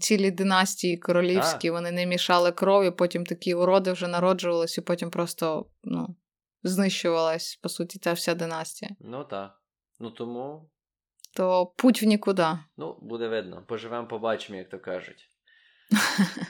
[0.00, 5.66] цілі династії королівські вони не мішали крові, потім такі уроди вже народжувались, і потім просто
[5.84, 6.16] ну,
[6.62, 8.90] знищувалась, по суті, та вся династія.
[9.00, 9.62] Ну так.
[9.98, 10.70] Ну тому,
[11.36, 12.46] То путь в нікуди.
[12.76, 13.64] ну, буде видно.
[13.68, 15.30] Поживемо, побачимо, як то кажуть.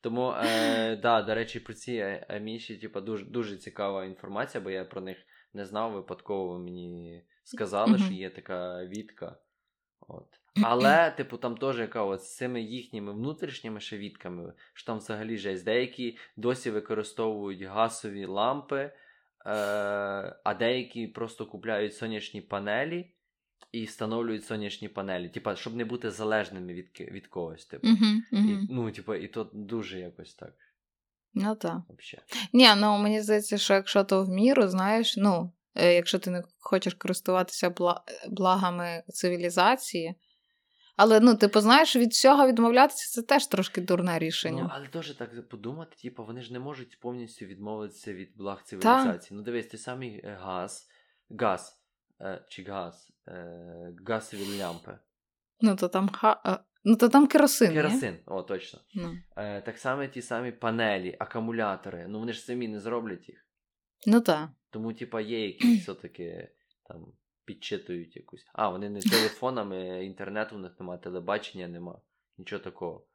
[0.00, 4.70] Тому, е, да, до речі, про ці е- аміші, типу, дуже, дуже цікава інформація, бо
[4.70, 5.16] я про них
[5.54, 9.36] не знав, випадково ви мені сказали, що є така відка.
[10.00, 10.26] От.
[10.62, 15.36] Але, типу, там теж яка от з цими їхніми внутрішніми ще відками, що там взагалі
[15.36, 15.64] жесть.
[15.64, 18.92] Деякі досі використовують газові лампи, е,
[20.44, 23.10] а деякі просто купляють сонячні панелі
[23.72, 25.28] і встановлюють сонячні панелі.
[25.28, 27.66] Типа, щоб не бути залежними від, від когось.
[27.66, 27.88] Типу.
[27.88, 28.66] Угу, І, угу.
[28.70, 30.54] ну, типу, і то дуже якось так.
[31.34, 31.78] Ну так.
[31.88, 32.18] Вообще.
[32.52, 36.42] Ні, ну мені здається, що якщо то в міру, знаєш, ну, е, якщо ти не
[36.58, 37.74] хочеш користуватися
[38.28, 40.14] благами цивілізації.
[40.98, 44.62] Але ну, типу, знаєш, від всього відмовлятися це теж трошки дурне рішення.
[44.62, 49.36] Ну, але теж так подумати, типу, вони ж не можуть повністю відмовитися від благ цивілізації.
[49.36, 50.88] Ну, дивись, той самий е, газ,
[51.30, 51.82] газ,
[52.20, 54.98] е, чи газ, е, газові лямпи.
[55.60, 56.40] Ну, то там ха...
[56.46, 57.72] е, ну, то там керосин.
[57.72, 58.80] Керосин, о, точно.
[58.94, 59.16] Ну.
[59.36, 62.06] Е, так само ті самі панелі, акумулятори.
[62.08, 63.46] Ну вони ж самі не зроблять їх.
[64.06, 64.48] ну так.
[64.70, 66.48] Тому, типа, є якісь все-таки
[66.88, 67.12] там
[67.48, 68.46] підчитують якусь.
[68.52, 72.00] А, вони не телефонами, інтернету в них нема, телебачення нема.
[72.38, 73.06] Нічого такого.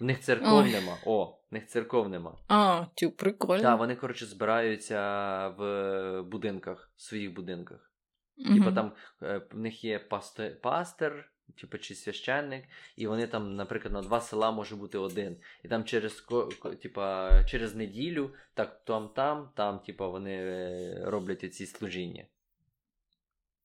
[0.00, 0.72] В них церков Ой.
[0.72, 0.98] нема.
[1.06, 2.38] О, в них церков нема.
[2.48, 3.62] А, тю, прикольно.
[3.62, 4.98] Так, вони, коротше, збираються
[5.48, 7.92] в будинках, в своїх будинках.
[8.36, 8.58] Мгм.
[8.58, 9.98] Типа там е, в них є
[10.62, 12.64] пастир, типу, чи священник,
[12.96, 15.36] і вони там, наприклад, на два села може бути один.
[15.64, 16.26] І там через
[16.82, 22.26] типа, через неділю, так там, там, там, типа, вони е, роблять ці служіння.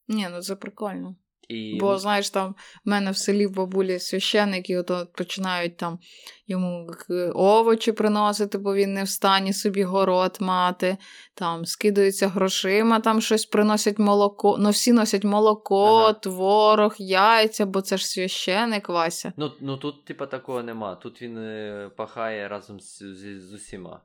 [0.07, 1.15] Ні, ну це прикольно.
[1.51, 1.77] І...
[1.79, 5.99] Бо, знаєш, там в мене в селі в бабулі священники ото починають там
[6.47, 6.91] йому
[7.33, 10.97] овочі приносити, бо він не в стані собі город мати,
[11.33, 14.57] там скидаються грошима, там щось приносять молоко.
[14.59, 16.13] Ну, всі носять молоко, ага.
[16.13, 19.33] творог, яйця, бо це ж священик Вася.
[19.37, 20.95] Ну, ну тут, типа, такого нема.
[20.95, 24.01] Тут він е, пахає разом з, з, з усіма.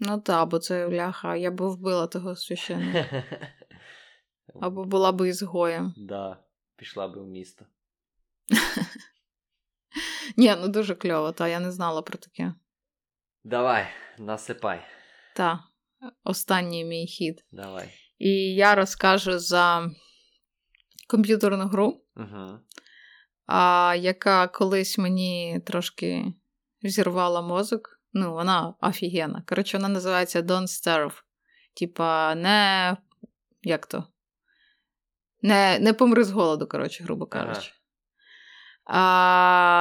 [0.00, 3.22] Ну так, бо це ляха, я би вбила того священника.
[4.60, 5.94] Або була би ізгоєм.
[5.96, 6.36] Да,
[6.76, 7.64] пішла би в місто.
[10.36, 12.54] Ні, ну дуже кльово, та я не знала про таке.
[13.44, 13.86] Давай,
[14.18, 14.80] насипай.
[15.36, 15.58] Так,
[16.24, 17.44] останній мій хід.
[17.52, 17.88] Давай.
[18.18, 19.90] І я розкажу за
[21.08, 22.58] комп'ютерну гру, угу.
[23.46, 26.34] а, яка колись мені трошки
[26.82, 28.00] зірвала мозок.
[28.12, 29.42] Ну, вона офігенна.
[29.46, 31.22] Коротше, вона називається Don't Starve.
[31.74, 32.96] Типа, не.
[33.62, 34.04] Як то?
[35.42, 37.70] Не не помри з голоду, коротше, грубо кажучи.
[37.70, 37.76] Ага.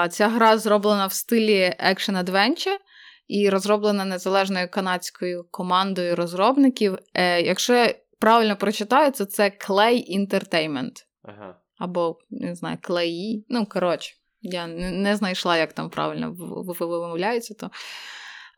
[0.03, 2.77] А, Ця гра зроблена в стилі Action Adventure
[3.27, 6.97] і розроблена незалежною канадською командою розробників.
[7.13, 10.91] Е, Якщо я правильно прочитаю, то це Clay Entertainment.
[11.23, 11.55] Ага.
[11.77, 13.43] Або, не знаю, Clay.
[13.49, 16.35] Ну, коротше, я не, не знайшла, як там правильно
[16.79, 17.53] вимовляється.
[17.53, 17.71] то.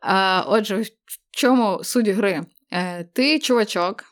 [0.00, 0.86] А, Отже, в
[1.30, 2.40] чому суть гри?
[2.72, 4.04] Е, Ти чувачок,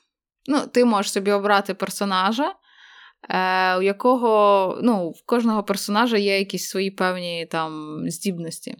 [0.47, 2.55] ну, ти можеш собі обрати персонажа е,
[3.79, 8.77] у якого ну, в кожного персонажа є якісь свої певні там здібності.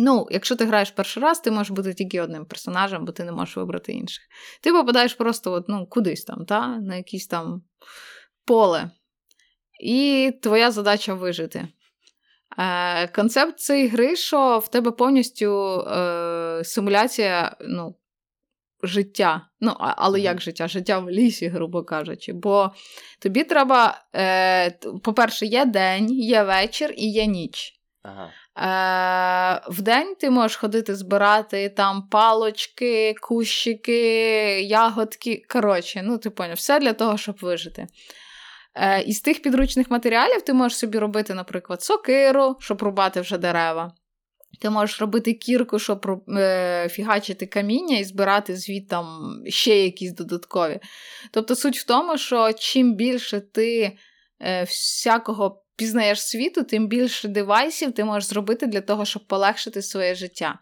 [0.00, 3.32] Ну, якщо ти граєш перший раз, ти можеш бути тільки одним персонажем, бо ти не
[3.32, 4.24] можеш вибрати інших.
[4.60, 6.66] Ти попадаєш просто от, ну, кудись там, та?
[6.78, 7.62] на якесь там
[8.44, 8.90] поле.
[9.80, 11.68] І твоя задача вижити.
[12.58, 17.94] Е, Концепт цієї гри, що в тебе повністю е, симуляція ну,
[18.82, 19.46] життя.
[19.60, 20.68] Ну, але як життя?
[20.68, 22.32] Життя в лісі, грубо кажучи.
[22.32, 22.70] Бо
[23.18, 24.70] тобі треба, е,
[25.02, 27.74] по-перше, є день, є вечір і є ніч.
[28.02, 28.30] Ага.
[28.58, 35.42] Е, В день ти можеш ходити збирати там палочки, кущики, ягодки.
[35.48, 37.86] Коротше, ну ти поняв, все для того, щоб вижити.
[38.74, 43.92] Е, Із тих підручних матеріалів ти можеш собі робити, наприклад, сокиру, щоб рубати вже дерева.
[44.60, 50.80] Ти можеш робити кірку, щоб е, фігачити каміння і збирати звідтам ще якісь додаткові.
[51.30, 53.98] Тобто суть в тому, що чим більше ти
[54.40, 60.14] е, всякого пізнаєш світу, тим більше девайсів ти можеш зробити для того, щоб полегшити своє
[60.14, 60.58] життя.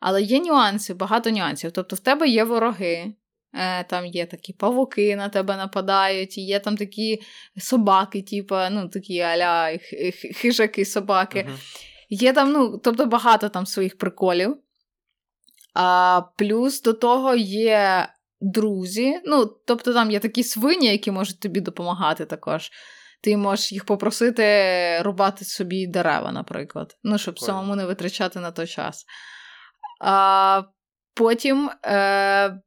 [0.00, 1.72] Але є нюанси, багато нюансів.
[1.72, 3.12] Тобто, в тебе є вороги,
[3.54, 7.22] е, там є такі павуки на тебе нападають, і є там такі
[7.58, 9.78] собаки, типу, ну, такі аля
[10.34, 11.38] хижаки собаки.
[11.38, 11.89] Uh-huh.
[12.10, 14.56] Є там, ну, тобто багато там своїх приколів.
[15.74, 18.08] А Плюс до того є
[18.40, 19.20] друзі.
[19.24, 22.70] Ну, тобто там є такі свині, які можуть тобі допомагати також.
[23.22, 24.42] Ти можеш їх попросити
[25.02, 26.96] рубати собі дерева, наприклад.
[27.02, 27.58] Ну, щоб Прикольно.
[27.58, 29.04] самому не витрачати на той час.
[30.00, 30.62] А,
[31.14, 32.60] Потім е,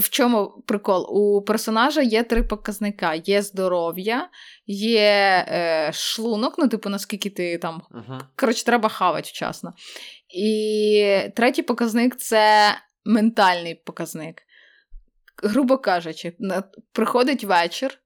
[0.00, 1.06] в чому прикол?
[1.10, 4.28] У персонажа є три показника: є здоров'я,
[4.66, 7.82] є е, шлунок, ну, типу, наскільки ти там.
[7.90, 8.20] Uh-huh.
[8.36, 9.72] Коротше, треба хавати вчасно.
[10.28, 12.74] І третій показник це
[13.04, 14.42] ментальний показник.
[15.42, 16.36] Грубо кажучи,
[16.92, 17.98] приходить вечір.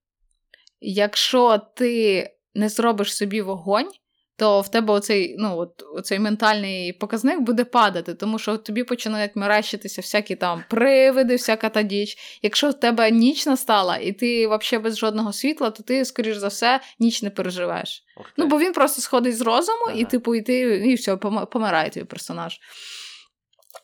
[0.80, 3.88] Якщо ти не зробиш собі вогонь,
[4.36, 9.36] то в тебе оцей ну, от, оцей ментальний показник буде падати, тому що тобі починають
[9.36, 12.16] мерещитися всякі там привиди, всяка та діч.
[12.42, 16.48] Якщо в тебе ніч настала, і ти взагалі без жодного світла, то ти, скоріш за
[16.48, 18.04] все, ніч не переживеш.
[18.36, 19.96] Ну, бо він просто сходить з розуму, ага.
[19.98, 22.58] і типу, і ти і все, помирає твій персонаж.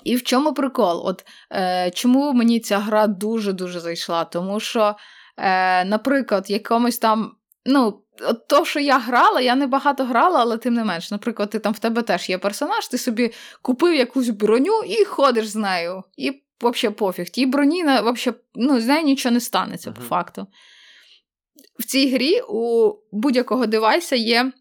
[0.04, 1.02] І в чому прикол?
[1.06, 4.24] От е, Чому мені ця гра дуже-дуже зайшла?
[4.24, 4.96] Тому що,
[5.36, 7.32] е, наприклад, якомусь там.
[7.66, 11.50] ну, от то, що я грала, я не багато грала, але тим не менш, наприклад,
[11.50, 15.56] ти там в тебе теж є персонаж, ти собі купив якусь броню і ходиш з
[15.56, 16.02] нею.
[16.16, 17.28] І взагалі пофіг.
[17.28, 19.94] Тій броні вообще, ну, з нею нічого не станеться, uh-huh.
[19.94, 20.46] по факту.
[21.78, 24.52] В цій грі у будь-якого девайса є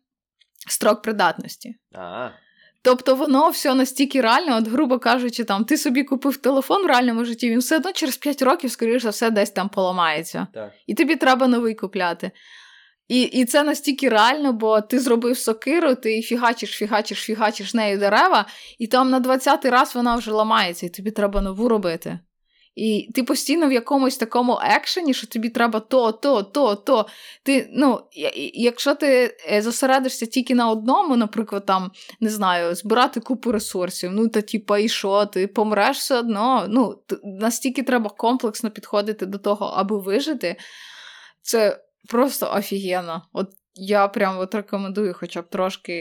[0.68, 1.76] строк придатності.
[1.92, 2.30] Uh-huh.
[2.82, 7.26] Тобто воно все настільки реально, от, грубо кажучи, там ти собі купив телефон в реальному
[7.26, 10.48] житті, він все одно через 5 років, скоріш за все, десь там поламається.
[10.54, 10.72] Так.
[10.88, 12.32] І тобі треба новий купляти.
[13.10, 18.46] І і це настільки реально, бо ти зробив сокиру, ти фігачиш, фігачиш, фігачиш нею дерева,
[18.80, 22.20] і там на 20-й раз вона вже ламається, і тобі треба нову робити.
[22.76, 27.06] І ти постійно в якомусь такому екшені, що тобі треба то, то, то, то.
[27.44, 28.00] Ти, ну,
[28.54, 34.28] Якщо ти е, зосередишся тільки на одному, наприклад, там, не знаю, збирати купу ресурсів, ну
[34.28, 36.66] та типа, і що, ти помреш все одно.
[36.70, 40.56] ну, Настільки треба комплексно підходити до того, аби вижити.
[41.42, 43.22] Це просто офігенно.
[43.34, 45.96] От я прям от рекомендую, хоча б трошки.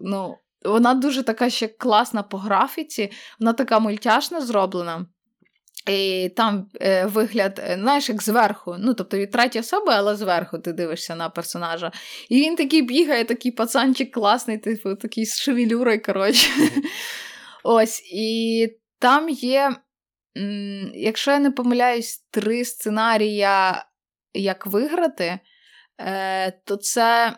[0.00, 3.10] Ну, вона дуже така ще класна по графіці,
[3.40, 5.06] вона така мультяшна зроблена.
[5.88, 8.76] І там е, вигляд, е, знаєш, як зверху.
[8.78, 11.92] Ну, тобто від третьої особи, але зверху ти дивишся на персонажа.
[12.28, 16.48] І він такий бігає, такий пацанчик класний, типу, такий з шевелюрою, коротше.
[17.64, 18.02] Ось.
[18.12, 18.68] І
[18.98, 19.76] там є,
[20.94, 23.84] якщо я не помиляюсь, три сценарія,
[24.34, 25.38] як виграти,
[26.00, 27.36] е, то це.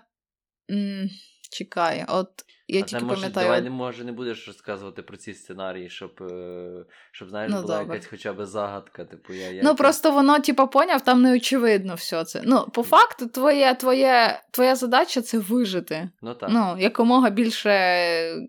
[0.71, 1.09] м,
[1.51, 2.29] Чекай, от
[2.69, 3.47] я а тільки може, пам'ятаю.
[3.47, 7.79] давай не може не будеш розказувати про ці сценарії, щоб, е, щоб знаєш, Ну, була
[7.79, 7.95] добре.
[7.95, 9.05] якась хоча б загадка.
[9.05, 12.43] Типу, я, я Ну, просто воно, типа, поняв, там не очевидно все це.
[12.45, 16.11] Ну, по факту, твоє, твоє, твоя задача це вижити.
[16.23, 16.51] Ну так.
[16.53, 17.73] Ну, якомога більше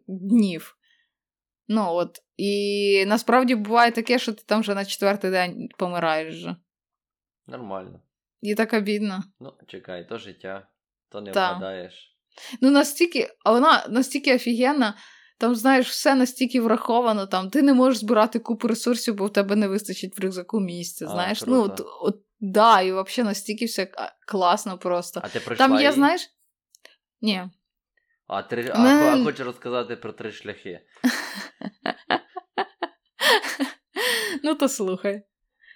[0.07, 0.77] днів.
[1.67, 2.19] Ну, от.
[2.37, 6.35] І насправді буває таке, що ти там вже на четвертий день помираєш.
[6.35, 6.55] вже.
[7.47, 7.99] Нормально.
[8.43, 9.23] І так обідно.
[9.39, 10.67] Ну, чекай, то життя,
[11.09, 11.51] то не Та.
[11.51, 12.17] вгадаєш.
[12.61, 14.97] Ну, настільки, а вона настільки офігенна,
[15.37, 19.55] там, знаєш, все настільки враховано, там, ти не можеш збирати купу ресурсів, бо в тебе
[19.55, 21.05] не вистачить в рюкзаку місця.
[21.05, 21.55] А, знаєш, круто.
[21.57, 23.91] ну, от, от, да, і взагалі настільки все
[24.27, 25.21] класно просто.
[25.23, 25.91] А ти пройшла Там є, її?
[25.91, 26.21] знаєш.
[27.21, 27.43] Ні.
[28.27, 28.71] А, три...
[28.73, 30.79] а, а хочу розказати про три шляхи.
[34.43, 35.23] Ну, то слухай.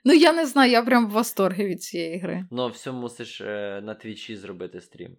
[0.08, 2.46] Ну, я не знаю, я прям в восторгі від цієї гри.
[2.52, 5.18] Ну, все мусиш е, на твічі зробити стрім.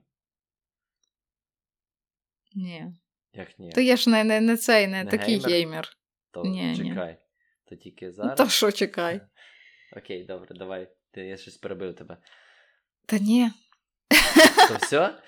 [2.54, 2.86] Ні.
[3.32, 3.72] Як ні?
[3.72, 5.50] То я ж не, не, не цей, не, Не такий геймер?
[5.50, 5.88] геймер.
[6.30, 6.88] То ні, ні.
[6.88, 7.18] чекай.
[7.68, 8.38] То тільки Ну, зараз.
[8.38, 9.20] Та що чекай?
[9.96, 10.88] Окей, добре, давай.
[11.10, 12.16] Ти, я щось перебив тебе.
[13.06, 13.50] Та ні.
[14.68, 15.18] То все?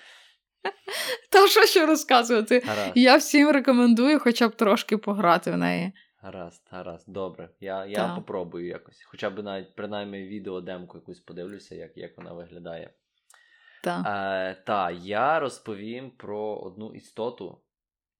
[1.31, 2.59] Та що ще розказувати?
[2.65, 2.91] Гаразд.
[2.95, 5.93] Я всім рекомендую хоча б трошки пограти в неї.
[6.23, 7.49] Гаразд, гаразд, добре.
[7.59, 8.15] Я, я Так.
[8.15, 9.03] попробую якось.
[9.03, 12.93] Хоча б навіть принаймні відео демку якусь подивлюся, як, як вона виглядає.
[13.83, 14.03] Та.
[14.07, 17.61] Е, та, я розповім про одну істоту,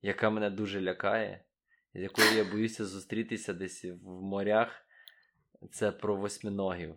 [0.02, 1.46] яка мене дуже лякає,
[1.94, 4.86] з якою я боюся зустрітися десь в морях.
[5.72, 6.96] Це про восьминогів.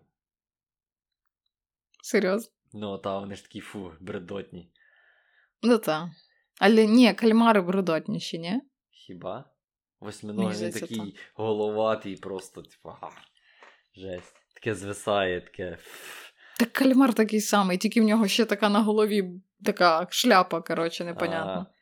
[2.03, 2.53] Серйозно.
[2.73, 4.71] Ну, та вони ж такі фу, бредотні.
[5.63, 6.11] Ну та.
[6.61, 8.61] Але ні, кальмари брудотніші, ні?
[8.91, 9.54] Хіба?
[10.01, 13.09] Мені Восьминоги він такий головатий, просто, типу, а,
[13.97, 14.35] жесть.
[14.55, 15.79] Таке звисає, таке.
[16.59, 19.31] Так кальмар такий самий, тільки в нього ще така на голові
[19.65, 21.67] така шляпа, коротше, непонятно.
[21.71, 21.75] А,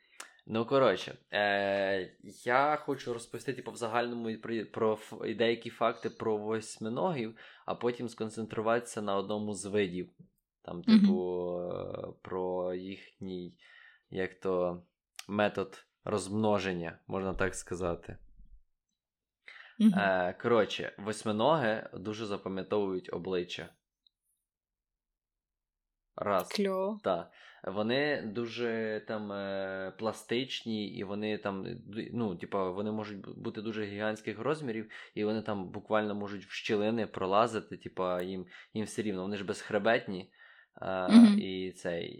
[0.45, 4.99] Ну, коротше, е, я хочу розповісти типу, в загальному про, про
[5.35, 10.09] деякі факти про восьминогів, а потім сконцентруватися на одному з видів.
[10.61, 13.57] Там, типу, е, про їхній
[14.09, 14.83] як то,
[15.27, 18.17] метод розмноження, можна так сказати.
[19.81, 23.69] Е, коротше, восьминоги дуже запам'ятовують обличчя.
[26.15, 26.49] Раз.
[26.49, 26.99] Кльово.
[27.03, 27.31] Так.
[27.63, 31.65] Вони дуже там е, пластичні, і вони там,
[32.13, 37.07] ну, типа, вони можуть бути дуже гігантських розмірів, і вони там буквально можуть в щілини
[37.07, 40.31] пролазити, типа, їм, їм все рівно, вони ж безхребетні,
[40.81, 41.39] е, Мгм.
[41.39, 42.11] і цей,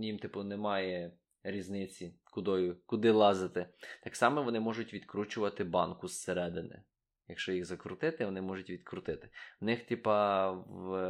[0.00, 1.12] їм, типу, немає
[1.42, 3.66] різниці, кудою, куди лазити.
[4.04, 6.82] Так само вони можуть відкручувати банку зсередини.
[7.28, 9.28] Якщо їх закрутити, вони можуть відкрутити.
[9.60, 10.52] В них, типа,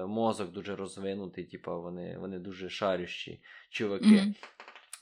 [0.07, 4.07] мозок дуже розвинутий, типа, вони, вони дуже шарющі чуваки.
[4.07, 4.35] Мгм.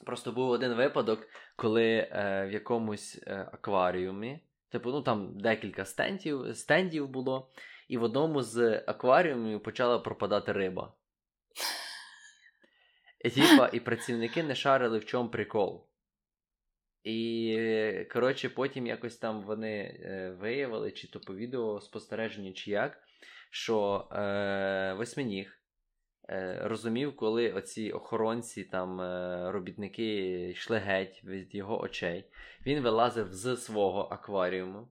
[0.06, 6.56] Просто був один випадок, коли е, в якомусь е, акваріумі, типу, ну там декілька стендів,
[6.56, 7.50] стендів було,
[7.88, 10.92] і в одному з акваріумів почала пропадати риба.
[13.24, 15.88] І, типа, і працівники не шарили, в чому прикол.
[17.04, 22.98] І, коротше, потім якось там вони е, виявили, чи то по відео спостереженню, чи як,
[23.50, 25.58] що е, восьминіг
[26.28, 32.30] е, розумів, коли оці охоронці, там, е, робітники йшли геть від його очей.
[32.66, 34.88] Він вилазив з свого акваріуму,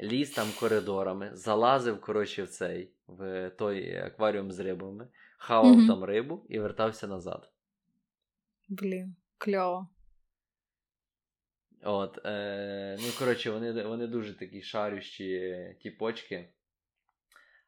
[0.00, 5.86] ліз там коридорами, залазив, коротше, в цей, в той акваріум з рибами, хавав Мгм.
[5.86, 7.50] там рибу і вертався назад.
[8.68, 9.88] Блін, кльово.
[11.82, 16.48] От, е, ну, коротше, вони, вони дуже такі шарющі тіпочки.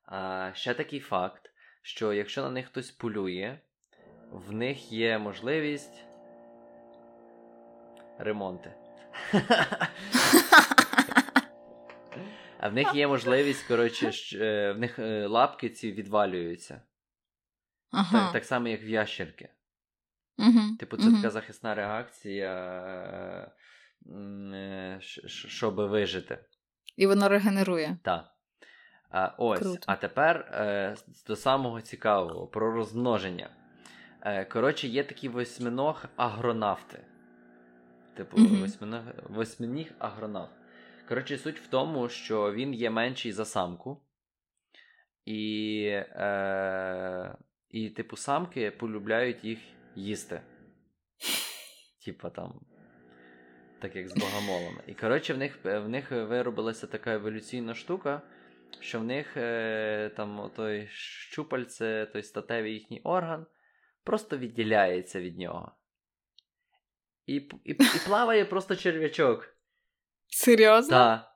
[0.04, 1.50] А, ще такий факт,
[1.82, 3.58] що якщо на них хтось полює,
[4.30, 6.04] в них є можливість
[8.18, 8.72] ремонти.
[12.62, 16.82] А в них є можливість, коротше, е, в них е, лапки ці відвалюються.
[17.90, 18.18] Ага.
[18.24, 19.48] Так, так само, як в ящерки.
[20.38, 20.76] Угу.
[20.78, 22.52] Типу, це така захисна реакція,
[24.06, 24.12] е,
[24.54, 26.44] е, щоб вижити.
[26.96, 27.98] І воно регенерує.
[28.02, 28.24] Так.
[29.10, 29.84] А, ось, Круто.
[29.86, 33.50] а тепер е, до самого цікавого про розмноження.
[34.22, 37.04] Е, коротше, є такий восьминог агронавти.
[38.16, 38.60] Типу, Мгм.
[38.60, 40.50] восьминог, восьминіг агронавт.
[41.08, 44.02] Коротше, суть в тому, що він є менший за самку.
[45.24, 47.36] І, е,
[47.70, 49.58] і типу, самки полюбляють їх
[49.94, 50.40] їсти.
[52.04, 52.60] Типа там.
[53.80, 54.82] Так як з богомолами.
[54.86, 58.22] І коротше, в них, в них виробилася така еволюційна штука,
[58.80, 63.46] що в них е, там той щупальце, той статевий їхній орган
[64.04, 65.72] просто відділяється від нього.
[67.26, 69.56] І, і, і плаває просто черв'ячок.
[70.28, 70.90] Серйозно?
[70.90, 71.34] Та.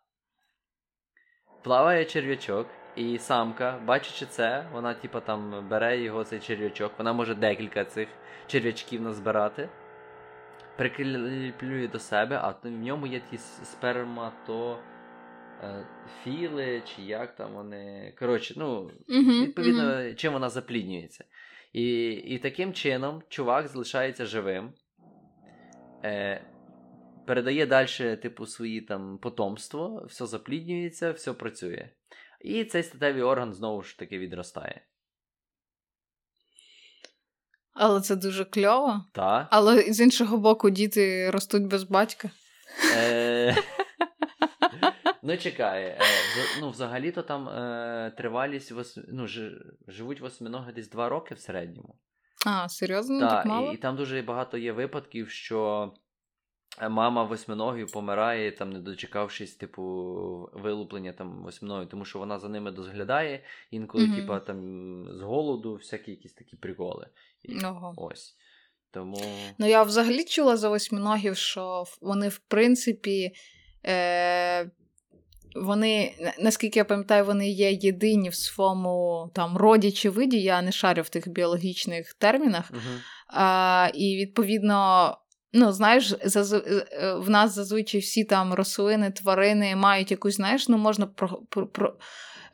[1.65, 7.35] Плаває черв'ячок, і самка, бачачи це, вона, типа, там бере його цей черв'ячок, вона може
[7.35, 8.09] декілька цих
[8.47, 9.69] черв'ячків назбирати,
[10.77, 14.79] прикріплює до себе, а в ньому є ті с- спермато.
[15.63, 15.87] е,
[16.25, 18.15] Філи, чи як там вони.
[18.19, 18.91] Коротше, ну,
[19.43, 21.25] відповідно, чим вона запліднюється.
[21.73, 24.73] І, і таким чином чувак залишається живим,
[26.05, 26.45] е,
[27.27, 31.89] передає далі, типу, свої там потомство, все запліднюється, все працює.
[32.45, 34.81] І цей статевий орган знову ж таки відростає.
[37.73, 39.05] Але це дуже кльово.
[39.13, 39.49] Та?
[39.51, 42.31] Але з іншого боку, діти ростуть без батька.
[42.97, 43.57] Е,
[45.27, 45.99] Ну, чекай, е,
[46.61, 48.99] ну, взагалі-то там е, тривалість вос...
[49.09, 49.53] ну, ж...
[49.87, 51.99] живуть восьминоги десь два роки в середньому.
[52.47, 53.73] А, серйозно, Так, так мало?
[53.73, 55.93] і, і там дуже багато є випадків, що
[56.91, 59.83] мама восьминогів помирає, там, не дочекавшись, типу,
[60.53, 64.17] вилуплення там восьминогів, тому що вона за ними дозглядає, інколи, Мгм.
[64.17, 64.59] типа, там,
[65.19, 67.07] з голоду, всякі якісь такі приколи.
[67.43, 67.95] І, Ого.
[67.97, 68.37] Ось.
[68.91, 69.23] Тому.
[69.59, 73.33] Ну, я взагалі чула за восьминогів, що вони, в принципі,
[73.87, 74.71] е,
[75.55, 80.73] вони, наскільки я пам'ятаю, вони є єдині в своєму там роді чи виді, я не
[80.73, 82.71] шарю в тих біологічних термінах.
[82.71, 82.81] Угу.
[83.29, 85.11] А, і відповідно,
[85.55, 86.57] ну, знаєш, зазв...
[86.57, 91.29] е, е, в нас зазвичай всі там рослини, тварини мають якусь, знаєш, ну можна про,
[91.29, 91.97] про, про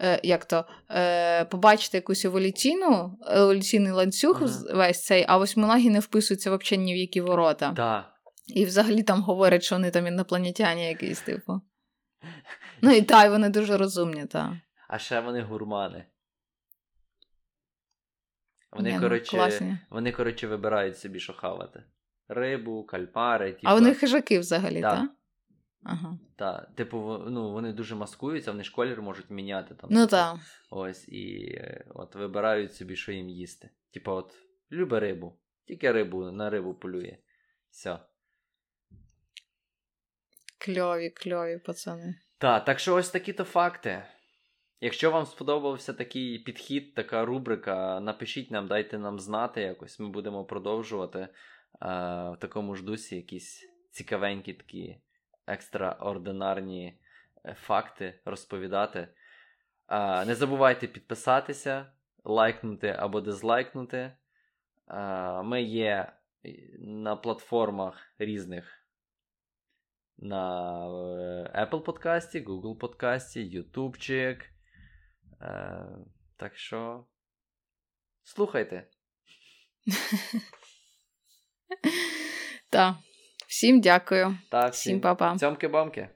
[0.01, 4.77] е, як то, е, побачити якусь еволюційну, еволюційний ланцюг Ага.
[4.77, 7.73] весь цей, а восьминогі не вписуються взагалі ні в які ворота.
[7.73, 8.05] Так.
[8.47, 11.61] І взагалі там говорять, що вони там інопланетяні якісь, типу.
[12.83, 14.51] Ну і та, і вони дуже розумні, так.
[14.89, 16.05] А ще вони гурмани.
[18.73, 21.83] Вони, ну, коротше, вони, коротше, вибирають собі, що хавати.
[22.33, 23.63] Рибу, кальмари, типу.
[23.65, 24.97] А вони хижаки взагалі, Да.
[24.97, 25.11] так?
[25.83, 26.19] Ага.
[26.37, 29.91] Та, типу, ну, вони дуже маскуються, вони ж колір можуть міняти там.
[29.93, 30.37] Ну типу, так.
[30.71, 31.59] Ось, і
[31.95, 33.71] от вибирають собі, що їм їсти.
[33.93, 34.35] Типу, от,
[34.73, 35.39] любить рибу.
[35.67, 37.17] Тільки рибу на рибу полює.
[37.71, 37.99] Все.
[40.59, 42.15] Кльові, кльові, пацани.
[42.39, 44.03] Так, так що ось такі-то факти.
[44.81, 50.01] Якщо вам сподобався такий підхід, така рубрика, напишіть нам, дайте нам знати якось.
[50.01, 51.29] Ми будемо продовжувати
[51.81, 55.01] в такому ж дусі якісь цікавенькі такі
[55.47, 56.99] екстраординарні
[57.45, 59.09] е, факти розповідати.
[60.27, 61.93] Не забувайте підписатися,
[62.25, 64.13] лайкнути або дизлайкнути.
[65.45, 66.13] Ми є
[66.79, 68.77] на платформах різних.
[70.19, 74.45] На е, Apple подкасті, Google подкасті, Ютубчик.
[75.41, 75.87] Е,
[76.37, 77.07] так що
[78.23, 78.89] слухайте.
[82.71, 82.95] Так.
[83.49, 84.39] Всім дякую.
[84.49, 85.37] Та, Всім па-па.
[85.37, 86.09] Цьомки-бомки.